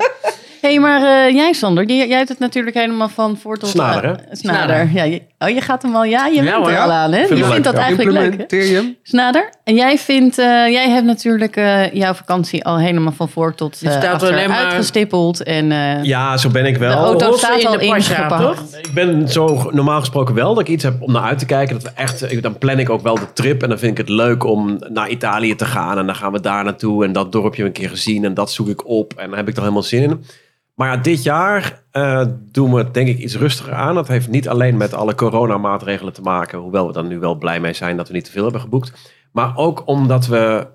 [0.60, 3.68] Hé, hey, maar eh, jij Sander, die- jij hebt het natuurlijk helemaal van voor tot...
[3.68, 4.10] Snader, hè?
[4.12, 4.90] eh, Snader.
[4.92, 6.04] Ja, je, oh, je gaat hem al...
[6.04, 6.70] Ja, je Ja, bent hoor.
[6.70, 7.26] er al aan, hè?
[7.26, 7.80] Vind Je vindt dat ja.
[7.80, 8.28] eigenlijk leuk, hè?
[8.28, 8.96] Implementeer je hem?
[9.02, 9.50] Snader.
[9.64, 10.38] En jij vindt...
[10.38, 14.32] eh, jij hebt natuurlijk eh, jouw vakantie al helemaal van voor tot eh staat achter
[14.32, 15.42] alleen maar- uitgestippeld.
[15.42, 16.96] En eh, Ja, zo ben ik de wel.
[16.96, 18.42] auto Rossen staat in al ingepakt.
[18.42, 18.62] toch?
[18.82, 21.74] Ik ben zo normaal gesproken wel dat ik iets heb om naar uit te kijken.
[21.74, 23.62] Dat we echt, ik- dan plan ik ook wel de trip.
[23.62, 25.98] En dan vind ik het leuk om naar Italië te gaan.
[25.98, 27.04] En dan gaan we daar naartoe.
[27.04, 28.24] En dat dorpje een keer gezien.
[28.24, 29.12] En dat zoek ik op.
[29.16, 30.24] En daar heb ik er helemaal zin in.
[30.78, 33.94] Maar ja, dit jaar eh, doen we het denk ik iets rustiger aan.
[33.94, 36.58] Dat heeft niet alleen met alle coronamaatregelen te maken.
[36.58, 38.92] Hoewel we dan nu wel blij mee zijn dat we niet te veel hebben geboekt.
[39.32, 40.66] Maar ook omdat we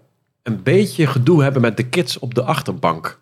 [0.44, 3.22] een beetje gedoe hebben met de kids op de achterbank.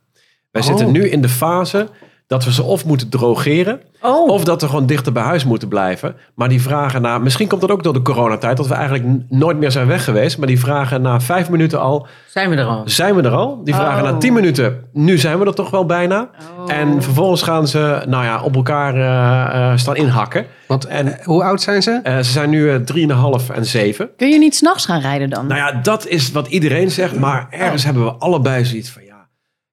[0.52, 0.67] Wij Oh.
[0.67, 1.88] zitten nu in de fase
[2.32, 3.82] dat we ze of moeten drogeren.
[4.02, 6.15] Oh, Of dat we gewoon dichter bij huis moeten blijven.
[6.36, 7.17] Maar die vragen na...
[7.17, 8.58] Misschien komt dat ook door de coronatijd.
[8.58, 10.38] Dat we eigenlijk nooit meer zijn weg geweest.
[10.38, 12.08] Maar die vragen na vijf minuten al...
[12.28, 12.82] zijn we er al?
[12.86, 13.62] Zijn we er al?
[13.63, 14.12] Die vragen Oh.
[14.12, 14.84] na tien minuten...
[14.94, 16.30] Nu zijn we er toch wel bijna.
[16.60, 16.74] Oh.
[16.74, 20.46] En vervolgens gaan ze nou ja, op elkaar eh, eh, staan inhakken.
[20.67, 22.00] Want En- eh, hoe oud zijn ze?
[22.04, 24.10] Eh, ze zijn nu drieënhalf en zeven.
[24.17, 25.48] Kun je niet s'nachts gaan rijden dan?
[25.48, 27.20] Nou ja, dat is wat iedereen zegt.
[27.20, 29.02] Maar ergens hebben we allebei zoiets van...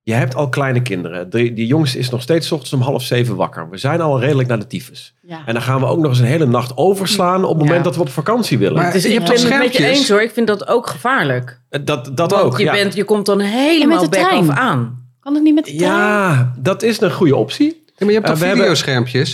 [0.08, 1.30] je hebt al kleine kinderen.
[1.30, 3.70] De, die jongste is nog steeds 's ochtends om half zeven wakker.
[3.70, 5.14] We zijn al redelijk naar de tyfus.
[5.22, 5.38] ja.
[5.46, 7.82] En dan gaan we ook nog eens een hele nacht overslaan op het moment Ja.
[7.82, 8.76] dat we op vakantie willen.
[8.82, 9.98] Maar- Dus Je ik hebt ben toch het met je schermpjes?
[9.98, 10.22] eens hoor.
[10.22, 11.60] Ik vind dat ook gevaarlijk.
[11.68, 12.58] Eh, dat dat Want ook.
[12.58, 12.72] je, ja.
[12.72, 14.50] bent, je komt dan En helemaal met de back trein.
[14.50, 15.06] af aan.
[15.20, 15.92] Kan het niet met de trein?
[15.92, 17.84] ja, dat is een goede optie.
[17.98, 18.64] Ja, maar je hebt Eh, hebben-?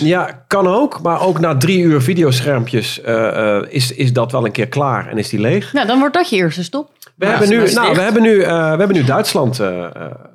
[0.05, 1.03] Ja, kan ook.
[1.03, 5.09] Maar ook na drie uur videoschermpjes eh, eh, is, is dat wel een keer klaar
[5.09, 5.73] en is die leeg.
[5.73, 6.91] Nou, dan wordt dat je eerste stop.
[7.17, 9.85] We, Ja, hebben, nu, nou, we, hebben, nu, eh, we hebben nu Duitsland eh, eh,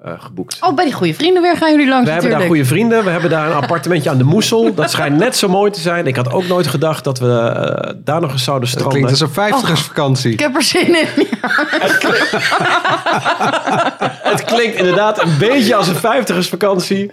[0.03, 0.57] eh, geboekt.
[0.61, 3.03] Oh, bij die goede vrienden weer gaan jullie langs We hebben daar goede vrienden.
[3.03, 4.73] We hebben daar een appartementje aan de Moesel.
[4.73, 6.07] Dat schijnt net zo mooi te zijn.
[6.07, 9.01] Ik had ook nooit gedacht dat we daar nog eens zouden Dat stranden.
[9.01, 10.31] klinkt als een vijftigersvakantie.
[10.31, 11.07] Ik heb er zin in.
[14.21, 17.11] Het klinkt inderdaad een beetje als een vijftigersvakantie.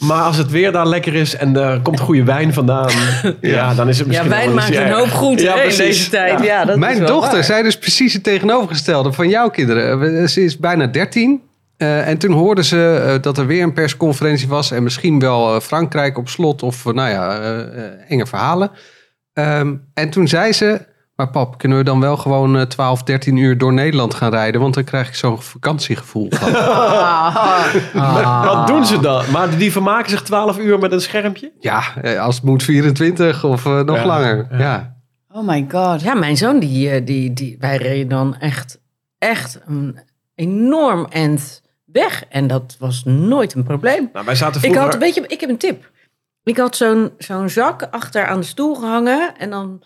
[0.00, 2.90] Maar als het weer daar lekker is en er komt goede wijn vandaan.
[3.40, 6.10] Ja, dan is het Ja, misschien wijn wel maakt een hoop goed Ja, in deze
[6.10, 6.38] tijd.
[6.38, 6.44] Ja.
[6.44, 6.64] Ja.
[6.64, 7.44] dat is Mijn wel dochter waar.
[7.44, 10.28] zei dus precies het tegenovergestelde van jouw kinderen.
[10.28, 11.42] Ze is bijna 13.
[11.76, 14.70] eh, en toen hoorden ze eh, dat er weer een persconferentie was.
[14.70, 17.38] En misschien wel eh, Frankrijk op slot of nou ja,
[18.08, 18.70] enge verhalen.
[19.32, 20.92] Ehm, en toen zei ze...
[21.16, 24.60] Maar pap, kunnen we dan wel gewoon eh, 12, 13 uur door Nederland gaan rijden?
[24.60, 26.52] Want dan krijg ik zo'n vakantiegevoel van.
[28.44, 29.30] Wat doen ze dan?
[29.30, 31.52] Maar die vermaken zich 12 uur met een schermpje?
[31.60, 34.46] ja, eh, als het moet 24 of eh, nog Ja, langer.
[34.50, 34.58] ja.
[34.58, 34.92] Ja.
[35.28, 36.00] Oh my god.
[36.02, 38.80] Ja, mijn zoon, die, eh, die, die, wij reden dan echt,
[39.18, 39.98] echt een
[40.34, 42.24] enorm end weg.
[42.28, 44.10] En dat was nooit een probleem.
[44.12, 44.90] Nou, wij zaten Ik vroeger...
[44.92, 45.90] had, weet je, ik heb een tip.
[46.44, 49.34] Ik had zo'n zo'n zak achter aan de stoel gehangen.
[49.38, 49.82] En dan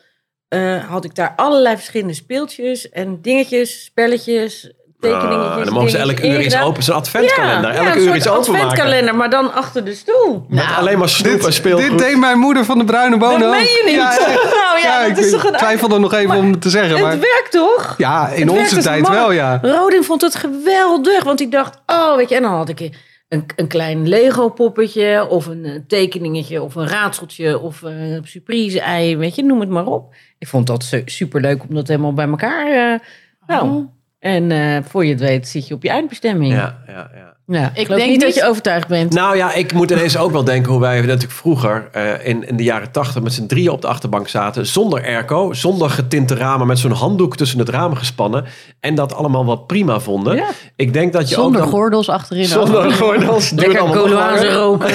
[0.48, 5.56] eh, had ik daar allerlei verschillende speeltjes en dingetjes, spelletjes, tekeningetjes.
[5.56, 6.82] Ah, dan mogen ze elk dingetjes uur iets open.
[6.82, 7.74] Zo'n adventkalender.
[7.74, 8.66] Ja, uur iets openmaken.
[8.66, 10.46] adventkalender, maar dan achter de stoel.
[10.48, 11.88] Met alleen maar snoep en Dit, speelgoed.
[11.88, 13.94] dit deed mijn moeder van de bruine bonen Dat meen je niet.
[13.94, 14.18] Ja.
[14.78, 15.52] Nou ja, dat ik is toch een...
[15.56, 17.00] twijfelde nog even om het te zeggen.
[17.00, 17.94] Maar Het werkt toch?
[17.98, 19.58] ja, in Het onze tijd wel, ja.
[19.62, 22.90] Rodin vond het geweldig, want ik dacht, oh, weet je, en dan had ik
[23.28, 29.34] een, een klein Lego-poppetje of een eh, tekeningetje of een raadseltje of een surprise-ei, weet
[29.34, 30.14] je, noem het maar op.
[30.38, 32.66] Ik vond dat su- superleuk om dat helemaal bij elkaar.
[32.66, 33.00] eh,
[33.46, 33.88] nou, Oh.
[34.18, 36.52] en eh, voor je het weet zit je op je eindbestemming.
[36.52, 37.70] Ja, Ja, ja, ja.
[37.74, 39.12] ik denk niet dat je overtuigd bent.
[39.12, 42.56] Nou ja, ik moet ineens ook wel denken hoe wij natuurlijk vroeger eh, in, in
[42.56, 44.66] de jaren tachtig met z'n drieën op de achterbank zaten.
[44.66, 48.44] Zonder airco, zonder getinte ramen, met zo'n handdoek tussen het raam gespannen.
[48.80, 50.36] En dat allemaal wel prima vonden.
[50.36, 50.46] Ja.
[50.76, 52.44] Ik denk dat je Zonder ook dan, gordels achterin.
[52.44, 53.50] Zonder gordels.
[53.50, 54.52] Lekker langer.
[54.52, 54.90] roken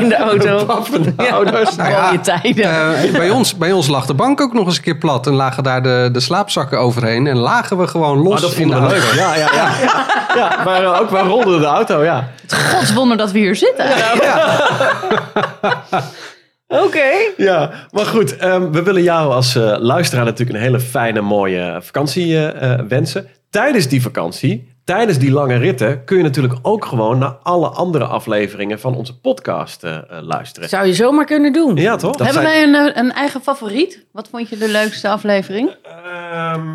[0.00, 0.66] in de auto.
[1.16, 1.76] Ouders.
[1.76, 2.64] Nou ja, Mooie tijden.
[2.64, 5.26] eh, bij, ons, bij ons lag de bank ook nog eens een keer plat.
[5.26, 7.26] En lagen daar de, de slaapzakken overheen.
[7.26, 9.08] En lagen we gewoon los dat in de vonden we auto.
[9.10, 9.18] leuk.
[9.18, 9.70] Ja, ja, ja.
[9.82, 10.06] ja.
[10.34, 12.28] ja maar ook wij rolden de auto, ja.
[12.48, 13.86] Godswonder dat we hier zitten.
[16.84, 17.10] Oké.
[17.36, 18.36] Ja, maar goed.
[18.36, 22.80] ehm, we willen jou als eh, luisteraar natuurlijk een hele fijne, mooie vakantie eh, eh,
[22.88, 23.28] wensen.
[23.50, 28.04] Tijdens die vakantie tijdens die lange ritten kun je natuurlijk ook gewoon naar alle andere
[28.04, 29.82] afleveringen van onze podcast
[30.20, 30.68] luisteren.
[30.68, 31.76] Zou je zomaar kunnen doen.
[31.76, 32.16] Ja, toch?
[32.16, 34.06] Dat Hebben zijn- wij een, een eigen favoriet?
[34.12, 35.74] Wat vond je de leukste aflevering?
[35.82, 36.68] Ehm,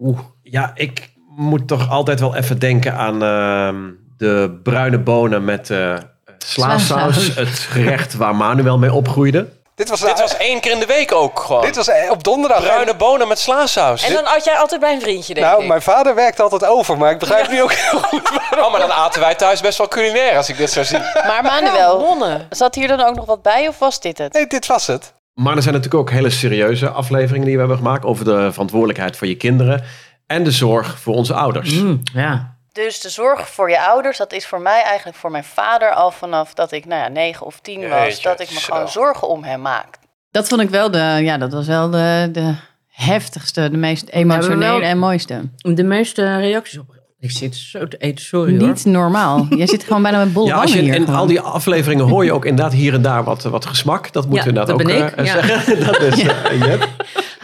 [0.00, 3.76] Oeh, ja, ik moet toch altijd wel even denken aan ehm,
[4.16, 5.94] de bruine bonen met eh
[6.38, 6.86] slaasaus.
[6.86, 7.34] Slaasaus.
[7.36, 9.48] Het gerecht waar Manuel mee opgroeide.
[9.74, 11.62] Dit was, Dit was één keer in de week ook gewoon.
[11.62, 12.62] dit was eh, op donderdag.
[12.62, 14.02] Bruine bonen met slaasaus.
[14.02, 15.68] En dan at jij altijd bij een vriendje, denk nou, ik.
[15.68, 18.92] mijn vader werkt altijd over, maar ik begrijp nu ook heel goed Oh, maar dan
[18.92, 20.98] aten wij thuis best wel culinair als ik dit zo zie.
[20.98, 22.16] Maar Manuel,
[22.50, 24.32] zat hier dan ook nog wat bij of was dit het?
[24.32, 25.14] Nee, dit was het.
[25.34, 29.16] Maar er zijn natuurlijk ook hele serieuze afleveringen die we hebben gemaakt over de verantwoordelijkheid
[29.16, 29.84] voor je kinderen
[30.26, 31.74] en de zorg voor onze ouders.
[31.82, 32.56] Mm, ja.
[32.72, 36.10] Dus de zorg voor je ouders, dat is voor mij eigenlijk voor mijn vader al
[36.10, 38.72] vanaf dat ik nou ja, 9 of 10 was, Jeetje, dat ik me zo.
[38.72, 39.98] gewoon zorgen om hem maak.
[40.30, 42.54] Dat vond ik wel de, ja, dat was wel de, de
[42.88, 45.40] heftigste, de meest emotionele en mooiste.
[45.56, 46.92] De meeste reacties op.
[47.20, 48.68] Ik zit zo te eten, sorry hoor.
[48.68, 49.46] Niet normaal.
[49.50, 50.94] Je zit gewoon bijna met bol Ja, als je hier.
[50.94, 51.18] in gewoon.
[51.20, 54.12] al die afleveringen hoor je ook inderdaad hier en daar wat, wat gesmak.
[54.12, 55.80] Dat moet Ja, je inderdaad dat ook ben eh, zeggen.
[55.86, 56.22] Dat is
[56.66, 56.88] Jet.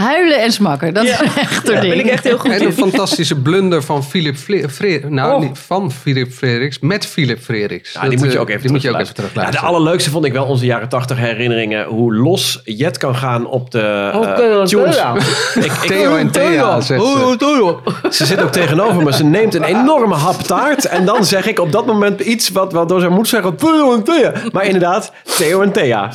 [0.01, 1.95] Huilen en smakken, dat is echt een ben ding.
[1.95, 5.41] ik echt heel goed En een fantastische blunder van Philip Fre- Nou, Oh.
[5.41, 7.93] niet van Philip Frederiks, met Philip Frederiks.
[7.93, 9.61] Ja, die Dat, moet je eh, ook even die moet je ook even terugluisteren.
[9.63, 11.85] Ja, de allerleukste vond ik wel onze jaren 80 herinneringen.
[11.87, 14.95] Hoe los Jet kan gaan op de Oh, eh, Theo en tunes.
[14.95, 15.15] Thea.
[15.65, 17.77] Ik, ik, Theo en Thea, zegt ze.
[18.11, 19.13] ze zit ook tegenover me.
[19.13, 20.85] Ze neemt een enorme hap taart.
[20.85, 23.57] En dan zeg ik op dat moment iets wat, wat door zijn moet zeggen.
[23.57, 24.33] Theo en Thea.
[24.53, 26.11] Maar inderdaad, Theo en Thea.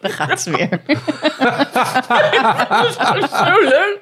[0.00, 0.80] Daar gaat ze weer.
[3.44, 4.00] Zo leuk.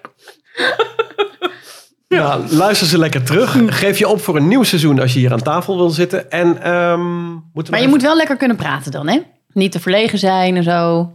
[2.09, 3.57] Ja, luister ze lekker terug.
[3.67, 6.31] Geef je op voor een nieuw seizoen als je hier aan tafel wil zitten.
[6.31, 9.21] En ehm, moeten we Maar je even- moet wel lekker kunnen praten dan, hè?
[9.53, 11.11] Niet te verlegen zijn en zo.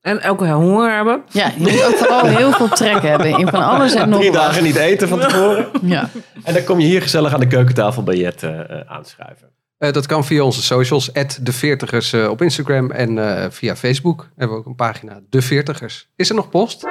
[0.00, 1.22] En ook wel honger hebben.
[1.28, 4.32] Ja, je moet ook vooral heel veel trek hebben in van alles en nog drie
[4.32, 4.40] wat.
[4.42, 5.66] dagen niet eten van tevoren.
[5.82, 6.08] Ja.
[6.44, 8.50] En dan kom je hier gezellig aan de keukentafel bij Jet eh,
[8.86, 9.48] aanschuiven.
[9.78, 11.12] Eh, dat kan via onze socials,
[11.42, 15.42] de Veertigers eh, op Instagram en eh, via Facebook hebben we ook een pagina, De
[15.42, 16.08] Veertigers.
[16.16, 16.84] Is er nog post?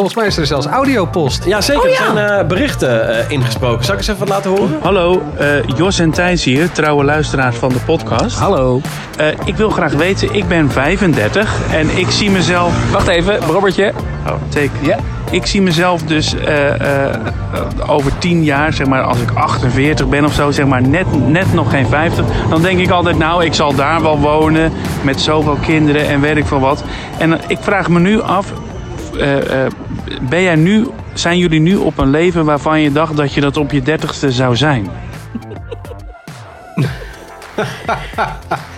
[0.00, 1.44] Volgens mij is er zelfs audiopost.
[1.44, 1.90] Ja, zeker.
[1.90, 3.84] Er zijn eh, berichten eh, ingesproken.
[3.84, 4.78] Zal ik eens even wat laten horen?
[4.82, 8.38] Hallo, eh, Jos en Thijs hier, trouwe luisteraars van de podcast.
[8.38, 8.80] Hallo.
[9.16, 12.92] Eh, ik wil graag weten, ik ben 35 en ik zie mezelf...
[12.92, 13.92] Wacht even, Robertje.
[14.26, 14.70] Oh, take.
[14.80, 14.96] Ja.
[15.30, 17.20] Ik zie mezelf dus eh, eh,
[17.86, 21.54] over 10 jaar, zeg maar, als ik 48 ben of zo, zeg maar, net, net
[21.54, 22.24] nog geen 50.
[22.48, 26.36] Dan denk ik altijd, nou, ik zal daar wel wonen met zoveel kinderen en weet
[26.36, 26.84] ik veel wat.
[27.18, 28.46] En ik vraag me nu af,
[29.18, 29.70] eh, eh,
[30.28, 33.56] ben jij nu, zijn jullie nu op een leven waarvan je dacht dat je dat
[33.56, 34.88] op je 30ste zou zijn?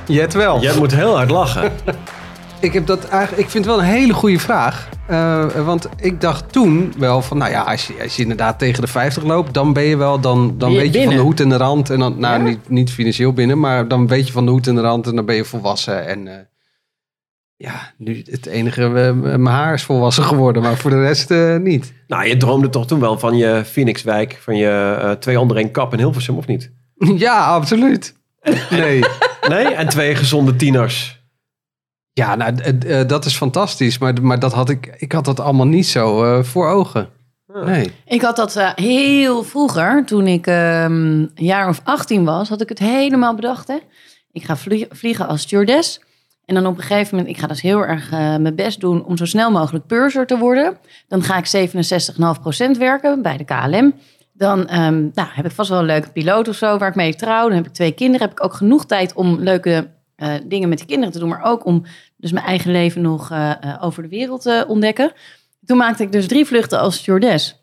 [0.07, 0.61] Jet wel.
[0.61, 1.73] Jet moet heel hard lachen.
[2.61, 4.89] Ik, heb dat eigenlijk, ik vind het wel een hele goede vraag.
[5.07, 8.81] Eh, want ik dacht toen wel van, nou ja, als je, als je inderdaad tegen
[8.81, 11.41] de 50 loopt, dan ben je wel, dan, dan je weet je van de hoed
[11.41, 11.91] en de rand.
[11.91, 12.49] En dan, nou, Ja?
[12.49, 15.17] niet, niet financieel binnen, maar dan weet je van de hoed en de rand en
[15.17, 16.07] dan ben je volwassen.
[16.07, 16.35] En eh,
[17.63, 21.57] ja, nu het enige, eh, mijn haar is volwassen geworden, maar voor de rest eh,
[21.57, 21.93] niet.
[22.07, 25.71] Nou, je droomde toch toen wel van je Phoenixwijk, van je eh, twee onder één
[25.71, 26.71] kap in Hilversum, of niet?
[27.27, 28.15] ja, absoluut.
[28.71, 29.01] Nee.
[29.49, 29.67] Nee?
[29.75, 31.21] En twee gezonde tieners.
[32.13, 35.87] Ja, nou, dat is fantastisch, maar, maar dat had ik, ik had dat allemaal niet
[35.87, 37.09] zo eh, voor ogen.
[37.65, 37.93] Nee.
[38.05, 42.61] Ik had dat eh, heel vroeger, toen ik ehm, een jaar of 18 was, had
[42.61, 43.69] ik het helemaal bedacht.
[43.69, 43.79] Hè?
[44.33, 46.01] Ik ga vlie- vliegen als stewardess.
[46.45, 49.05] En dan op een gegeven moment, ik ga dus heel erg eh, mijn best doen
[49.05, 50.77] om zo snel mogelijk purser te worden.
[51.09, 51.71] Dan ga ik
[52.75, 53.95] 67,5% werken bij de KLM.
[54.33, 57.15] Dan ehm, nou, heb ik vast wel een leuke piloot of zo waar ik mee
[57.15, 57.47] trouw.
[57.47, 58.29] Dan heb ik twee kinderen.
[58.29, 61.29] Heb ik ook genoeg tijd om leuke eh, dingen met die kinderen te doen.
[61.29, 61.83] Maar ook om
[62.17, 65.13] dus mijn eigen leven nog eh, over de wereld te ontdekken.
[65.67, 67.62] Toen maakte ik dus drie vluchten als stewardess.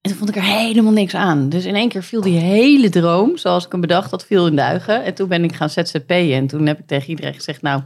[0.00, 1.48] En toen vond ik er helemaal niks aan.
[1.48, 4.56] Dus in één keer viel die hele droom, zoals ik hem bedacht had, viel in
[4.56, 5.04] duigen.
[5.04, 6.32] En toen ben ik gaan ZZP'en.
[6.32, 7.82] En toen heb ik tegen iedereen gezegd, nou,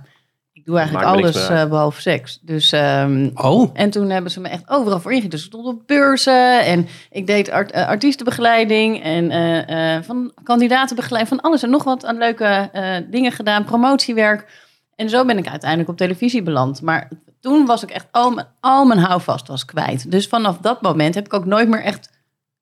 [0.52, 2.38] ik doe eigenlijk Maakt alles eh, behalve seks.
[2.42, 5.30] Dus, ehm, Oh, en toen hebben ze me echt overal voor ingezet.
[5.30, 10.32] Dus ik stond op beurzen en ik deed art- eh, artiestenbegeleiding en eh, eh, van
[10.42, 14.62] kandidatenbegeleiding, van alles en nog wat aan leuke eh, dingen gedaan, promotiewerk.
[14.96, 16.82] En zo ben ik uiteindelijk op televisie beland.
[16.82, 17.08] Maar
[17.44, 20.10] toen was ik echt, al mijn, al mijn houvast was kwijt.
[20.10, 22.10] Dus vanaf dat moment heb ik ook nooit meer echt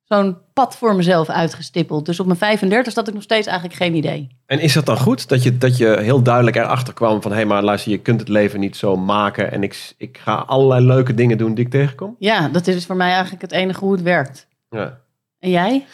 [0.03, 2.05] zo'n pad voor mezelf uitgestippeld.
[2.05, 4.27] Dus op mijn 35 had ik nog steeds eigenlijk geen idee.
[4.45, 5.29] En is dat dan goed?
[5.29, 7.31] Dat je, dat je heel duidelijk erachter kwam van...
[7.31, 9.51] hé, hey, maar luister, je kunt het leven niet zo maken...
[9.51, 12.15] en ik, ik ga allerlei leuke dingen doen die ik tegenkom?
[12.19, 14.47] Ja, dat is voor mij eigenlijk het enige hoe het werkt.
[14.69, 14.99] Ja.
[15.39, 15.85] En jij?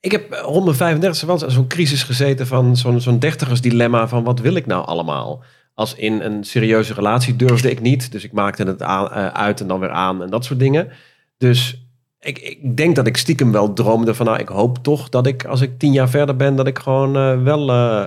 [0.00, 4.40] ik heb rond mijn 35 wel zo'n crisis gezeten van zo'n zo'n dertigersdilemma van wat
[4.40, 5.42] wil ik nou allemaal?
[5.74, 8.12] Als in een serieuze relatie durfde ik niet.
[8.12, 10.88] Dus ik maakte het aan, eh, uit en dan weer aan en dat soort dingen.
[11.38, 11.86] Dus
[12.20, 14.26] ik, ik denk dat ik stiekem wel droomde van...
[14.26, 16.56] nou, ik hoop toch dat ik als ik tien jaar verder ben...
[16.56, 18.06] dat ik gewoon eh, wel eh,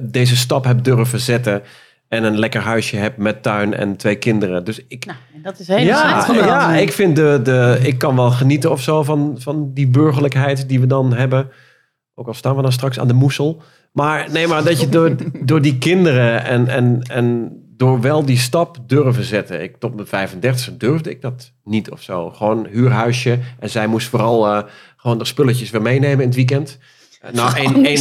[0.00, 1.62] deze stap heb durven zetten...
[2.08, 4.64] en een lekker huisje heb met tuin en twee kinderen.
[4.64, 8.30] Dus ik, Nou, dat is heel ja, ja, ik vind de, de, ik kan wel
[8.30, 11.50] genieten of zo van, van die burgerlijkheid die we dan hebben.
[12.14, 13.62] Ook al staan we dan straks aan de moesel.
[13.94, 18.38] Maar nee, maar dat je door, door die kinderen en, en, en door wel die
[18.38, 19.62] stap durven zetten.
[19.62, 22.30] Ik, tot mijn 35 durfde ik dat niet of zo.
[22.30, 23.38] Gewoon huurhuisje.
[23.58, 24.62] En zij moest vooral eh,
[24.96, 26.78] gewoon de spulletjes weer meenemen in het weekend.
[27.20, 27.96] Eh, Nou, één- één-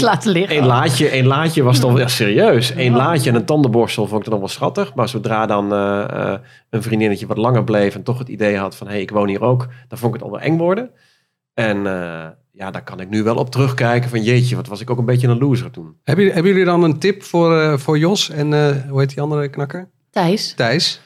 [0.49, 2.73] één laadje, één laadje was dan ja, serieus.
[2.75, 4.95] Eén laadje en een tandenborstel vond ik dan wel schattig.
[4.95, 6.33] Maar zodra dan eh,
[6.69, 9.27] een vriendinnetje wat langer bleef en toch het idee had van hé, hey, ik woon
[9.27, 10.89] hier ook, dan vond ik het al wel eng worden.
[11.53, 11.85] En
[12.55, 15.05] ja, daar kan ik nu wel op terugkijken van jeetje, wat was ik ook een
[15.05, 15.95] beetje een loser toen.
[16.03, 19.09] Hebben, jullie- hebben jullie dan een tip voor, eh, voor Jos en eh, hoe heet
[19.09, 19.89] die andere knakker?
[20.11, 21.01] Thijs, Thijs?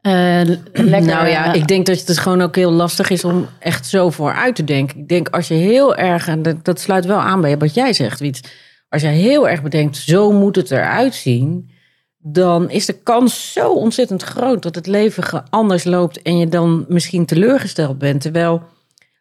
[0.00, 0.12] eh,
[0.72, 1.02] lekker...
[1.02, 4.54] Nou ja, ik denk dat het gewoon ook heel lastig is om echt zo vooruit
[4.56, 4.98] te denken.
[4.98, 7.92] Ik denk als je heel erg, en dat, dat sluit wel aan bij wat jij
[7.92, 8.52] zegt, Wiet.
[8.88, 11.70] Als je heel erg bedenkt, zo moet het eruit zien.
[12.18, 16.48] Dan is de kans zo ontzettend groot dat het leven ge- anders loopt en je
[16.48, 18.20] dan misschien teleurgesteld bent.
[18.20, 18.62] Terwijl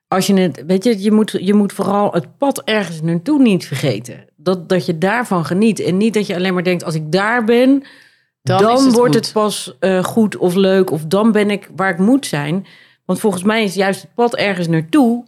[0.08, 3.66] als je het, weet je, je moet, je moet vooral het pad ergens naartoe niet
[3.66, 4.26] vergeten.
[4.36, 5.80] Dat, dat je daarvan geniet.
[5.80, 7.84] En niet dat je alleen maar denkt, als ik daar ben,
[8.42, 9.26] Dan het wordt goed.
[9.26, 10.92] het pas eh, goed of leuk.
[10.92, 12.66] Of dan ben ik waar ik moet zijn.
[13.06, 15.24] Want volgens mij is juist het pad ergens naartoe.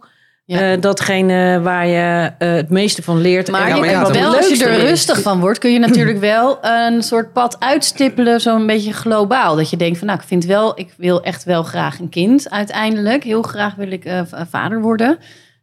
[0.50, 0.72] Ja.
[0.72, 3.50] eh, datgene waar je eh, het meeste van leert.
[3.50, 4.82] Maar, En Ja, je ja, wel, als je er is.
[4.82, 9.56] rustig van wordt, kun je natuurlijk wel een soort pad uitstippelen, zo'n beetje globaal.
[9.56, 12.50] Dat je denkt van, nou, ik vind wel, ik wil echt wel graag een kind
[12.50, 13.24] uiteindelijk.
[13.24, 15.18] Heel graag wil ik eh, vader worden.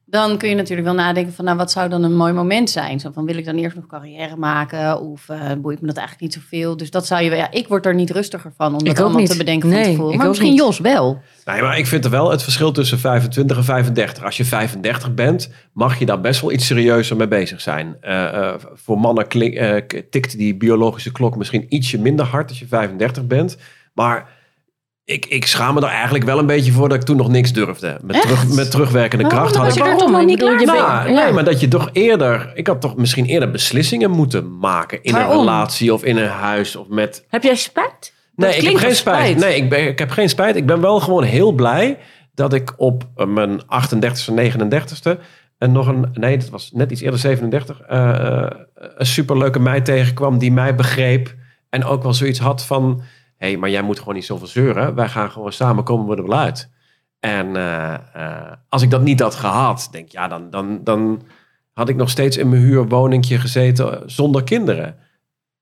[0.10, 3.00] Dan kun je natuurlijk wel nadenken van, nou, wat zou dan een mooi moment zijn?
[3.00, 5.02] Zo van, wil ik dan eerst nog carrière maken?
[5.02, 6.78] Of eh, boeit me dat eigenlijk niet zoveel?
[6.78, 9.00] Dus dat zou je wel, ja, ik word er niet rustiger van om Ik dat
[9.00, 9.30] allemaal niet.
[9.30, 10.18] te bedenken van Nee, tevoren.
[10.18, 10.60] Maar misschien niet.
[10.60, 11.22] Jos wel.
[11.46, 14.24] Nee, maar ik vind er wel het verschil tussen 25 en 35.
[14.24, 17.98] Als je 35 bent, mag je daar best wel iets serieuzer mee bezig zijn.
[18.02, 22.68] Eh, eh, voor mannen klink- tikt die biologische klok misschien ietsje minder hard als je
[22.68, 23.58] 35 bent.
[23.94, 24.30] Maar
[25.08, 27.54] ik, ik schaam me er eigenlijk wel een beetje voor dat ik toen nog niks
[27.54, 27.98] durfde.
[28.02, 28.24] Met, Echt?
[28.26, 29.42] terug, met terugwerkende Waarom?
[29.42, 29.86] kracht had ik...
[29.86, 31.04] er toch nog niet klaar Nou, ja.
[31.04, 32.52] Nee, maar dat je toch eerder...
[32.54, 35.40] Ik had toch misschien eerder beslissingen moeten maken in een Waarom?
[35.40, 38.14] relatie of in een huis of met Heb jij spijt?
[38.36, 39.38] Nee, Dat ik heb geen spijt.
[39.38, 40.56] Nee, ik, ben, ik heb geen spijt.
[40.56, 41.98] Ik ben wel gewoon heel blij
[42.34, 45.20] dat ik op eh, mijn 38ste, 39ste
[45.58, 49.86] en nog een, nee, dat was net iets eerder 37, eh, eh, een superleuke meid
[49.86, 51.36] tegenkwam die mij begreep
[51.70, 53.02] en ook wel zoiets had van,
[53.38, 54.96] hé, hey, maar jij moet gewoon niet zoveel zeuren.
[54.96, 56.70] Wij gaan gewoon samen komen we er wel uit.
[57.20, 61.22] En eh, eh, als ik dat niet had gehad, denk ik, ja, dan, dan, dan
[61.74, 64.96] had ik nog steeds in mijn huurwoningje gezeten zonder kinderen.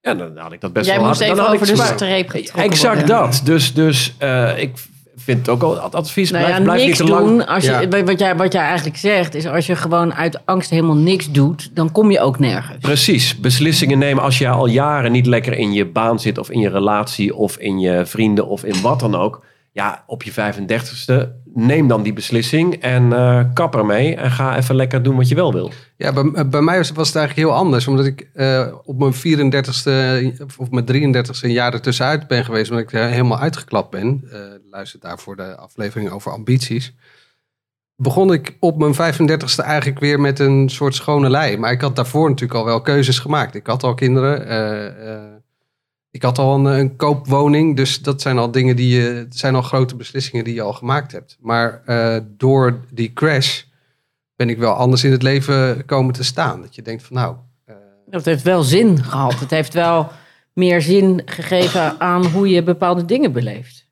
[0.01, 1.93] Ja, dan had ik dat best Jij wel moest hard- even dan had over de
[1.95, 3.05] streep Exact worden.
[3.15, 3.41] dat.
[3.43, 4.77] Dus, dus eh, ik
[5.25, 6.31] vind ook al het advies.
[6.31, 7.27] Nou blijf, ja, blijf niks niet te lang.
[7.27, 7.47] doen.
[7.47, 8.03] Als je, Ja.
[8.03, 11.69] wat, jij, wat jij eigenlijk zegt, is als je gewoon uit angst helemaal niks doet,
[11.75, 12.77] dan kom je ook nergens.
[12.81, 13.39] Precies.
[13.39, 16.37] Beslissingen nemen als je al jaren niet lekker in je baan zit.
[16.37, 17.35] Of in je relatie.
[17.35, 18.47] Of in je vrienden.
[18.47, 19.43] Of in wat dan ook.
[19.75, 21.43] Ja, op je 35ste.
[21.53, 22.75] Neem dan die beslissing.
[22.75, 24.15] En eh kap ermee.
[24.15, 25.71] En ga even lekker doen wat je wel wil.
[25.97, 27.87] Ja, bij, bij mij was, het eigenlijk heel anders.
[27.87, 29.91] Omdat ik eh, op mijn 34ste
[30.57, 32.69] of mijn 33ste een jaar ertussenuit ben geweest.
[32.69, 34.23] Omdat ik helemaal uitgeklapt ben.
[34.31, 34.39] Eh,
[34.71, 36.95] luister daarvoor de aflevering over ambities.
[37.95, 41.57] Begon ik op mijn 35ste eigenlijk weer met een soort schone lei.
[41.57, 43.55] Maar ik had daarvoor natuurlijk al wel keuzes gemaakt.
[43.55, 44.47] Ik had al kinderen.
[46.15, 47.75] Eh, eh, ik had al een, een koopwoning.
[47.75, 49.25] Dus dat zijn al dingen die je.
[49.29, 51.37] Zijn al grote beslissingen die je al gemaakt hebt.
[51.39, 53.63] Maar eh, door die crash
[54.35, 56.61] ben ik wel anders in het leven komen te staan.
[56.61, 57.75] Dat je denkt van nou, eh,
[58.09, 59.39] Dat heeft wel zin gehad.
[59.39, 60.11] Het heeft wel
[60.53, 63.89] meer zin gegeven aan hoe je bepaalde dingen beleeft.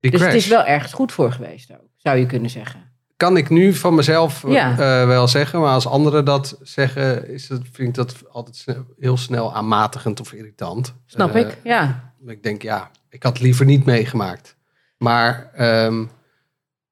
[0.00, 0.32] die Dus crash.
[0.32, 2.80] het is wel ergens goed voor geweest ook, zou je kunnen zeggen.
[3.16, 5.06] Kan ik nu van mezelf eh, Ja.
[5.06, 8.64] wel zeggen, maar als anderen dat zeggen, is vind ik dat altijd
[8.98, 10.94] heel snel aanmatigend of irritant.
[11.06, 11.56] Snap Eh, ik?
[11.64, 12.12] Ja.
[12.26, 14.56] Ik denk ja, ik had het liever niet meegemaakt.
[14.98, 16.04] Maar ehm,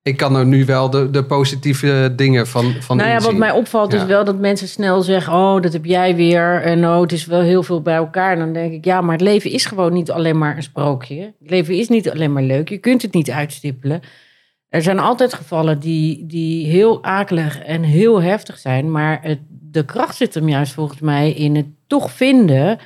[0.03, 3.51] ik kan er nu wel de, de positieve dingen van, van nou ja, wat mij
[3.51, 3.99] opvalt Ja.
[4.01, 5.33] is wel dat mensen snel zeggen...
[5.33, 6.63] oh, dat heb jij weer.
[6.63, 8.33] En oh, het is wel heel veel bij elkaar.
[8.33, 11.21] En dan denk ik, ja, maar het leven is gewoon niet alleen maar een sprookje.
[11.41, 12.69] Het leven is niet alleen maar leuk.
[12.69, 14.01] Je kunt het niet uitstippelen.
[14.75, 18.91] Er zijn altijd gevallen die, die heel akelig en heel heftig zijn.
[18.91, 22.79] Maar het, de kracht zit hem juist volgens mij in het toch vinden...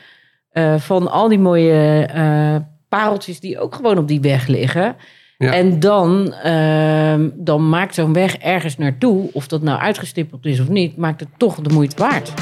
[0.50, 2.56] eh, van al die mooie eh,
[2.88, 4.96] pareltjes die ook gewoon op die weg liggen...
[5.38, 5.52] Ja.
[5.52, 10.68] En dan, ehm, dan maakt zo'n weg ergens naartoe, of dat nou uitgestippeld is of
[10.68, 12.32] niet, maakt het toch de moeite waard.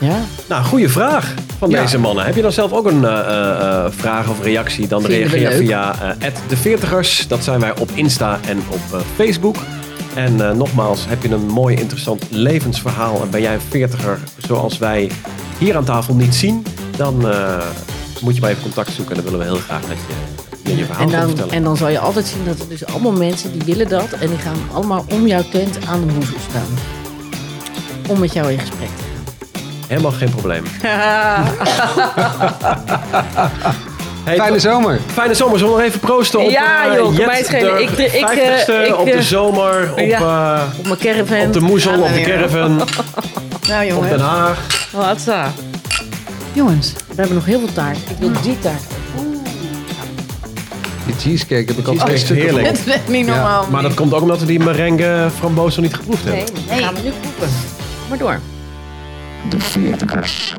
[0.00, 1.34] Ja, Nou, goede vraag
[1.64, 1.82] van Ja.
[1.82, 2.24] deze mannen.
[2.24, 4.88] Heb je dan zelf ook een eh, eh, eh, vraag of reactie?
[4.88, 7.28] Dan Vinden reageer via eh de Veertigers.
[7.28, 9.56] Dat zijn wij op Insta en op Facebook.
[10.14, 15.10] En nogmaals, heb je een mooi interessant levensverhaal en ben jij een veertiger zoals wij
[15.58, 17.26] hier aan tafel niet zien, dan
[18.20, 20.86] moet je maar even contact zoeken en dan willen we heel graag dat je je,
[20.98, 23.88] en, dan, en dan zal je altijd zien dat er dus allemaal mensen die willen
[23.88, 26.78] dat en die gaan allemaal om jouw tent aan de hoeven staan.
[28.08, 29.03] Om met jou in gesprek te
[29.94, 30.64] Helemaal geen probleem.
[34.24, 35.00] Hey, Fijne zomer.
[35.12, 35.58] Fijne zomer.
[35.58, 38.20] Zullen we nog even proosten op Ja, eh, joh, mij het de Ik- ik, eh,
[38.22, 40.18] 50ste, ik, op de eh, zomer, op, ja.
[40.20, 41.46] eh, Op mijn caravan.
[41.46, 42.84] op de Moezel, op de caravan, Nou
[43.56, 44.22] op Den jongens.
[44.22, 44.58] Haag.
[44.92, 45.52] Hatsa.
[46.52, 46.92] jongens.
[46.92, 47.96] We hebben nog heel veel taart.
[47.96, 48.82] Ik wil die taart.
[51.06, 52.66] Die cheesecake heb ik al Cheesecake twee is stukken heerlijk.
[52.76, 53.66] Het is niet normaal.
[53.70, 56.44] Maar dat komt ook omdat we die merengue framboos nog niet geproefd hebben.
[56.68, 57.56] Nee, gaan we nu proeven.
[58.08, 58.38] Maar door.
[59.48, 60.56] De veertigers.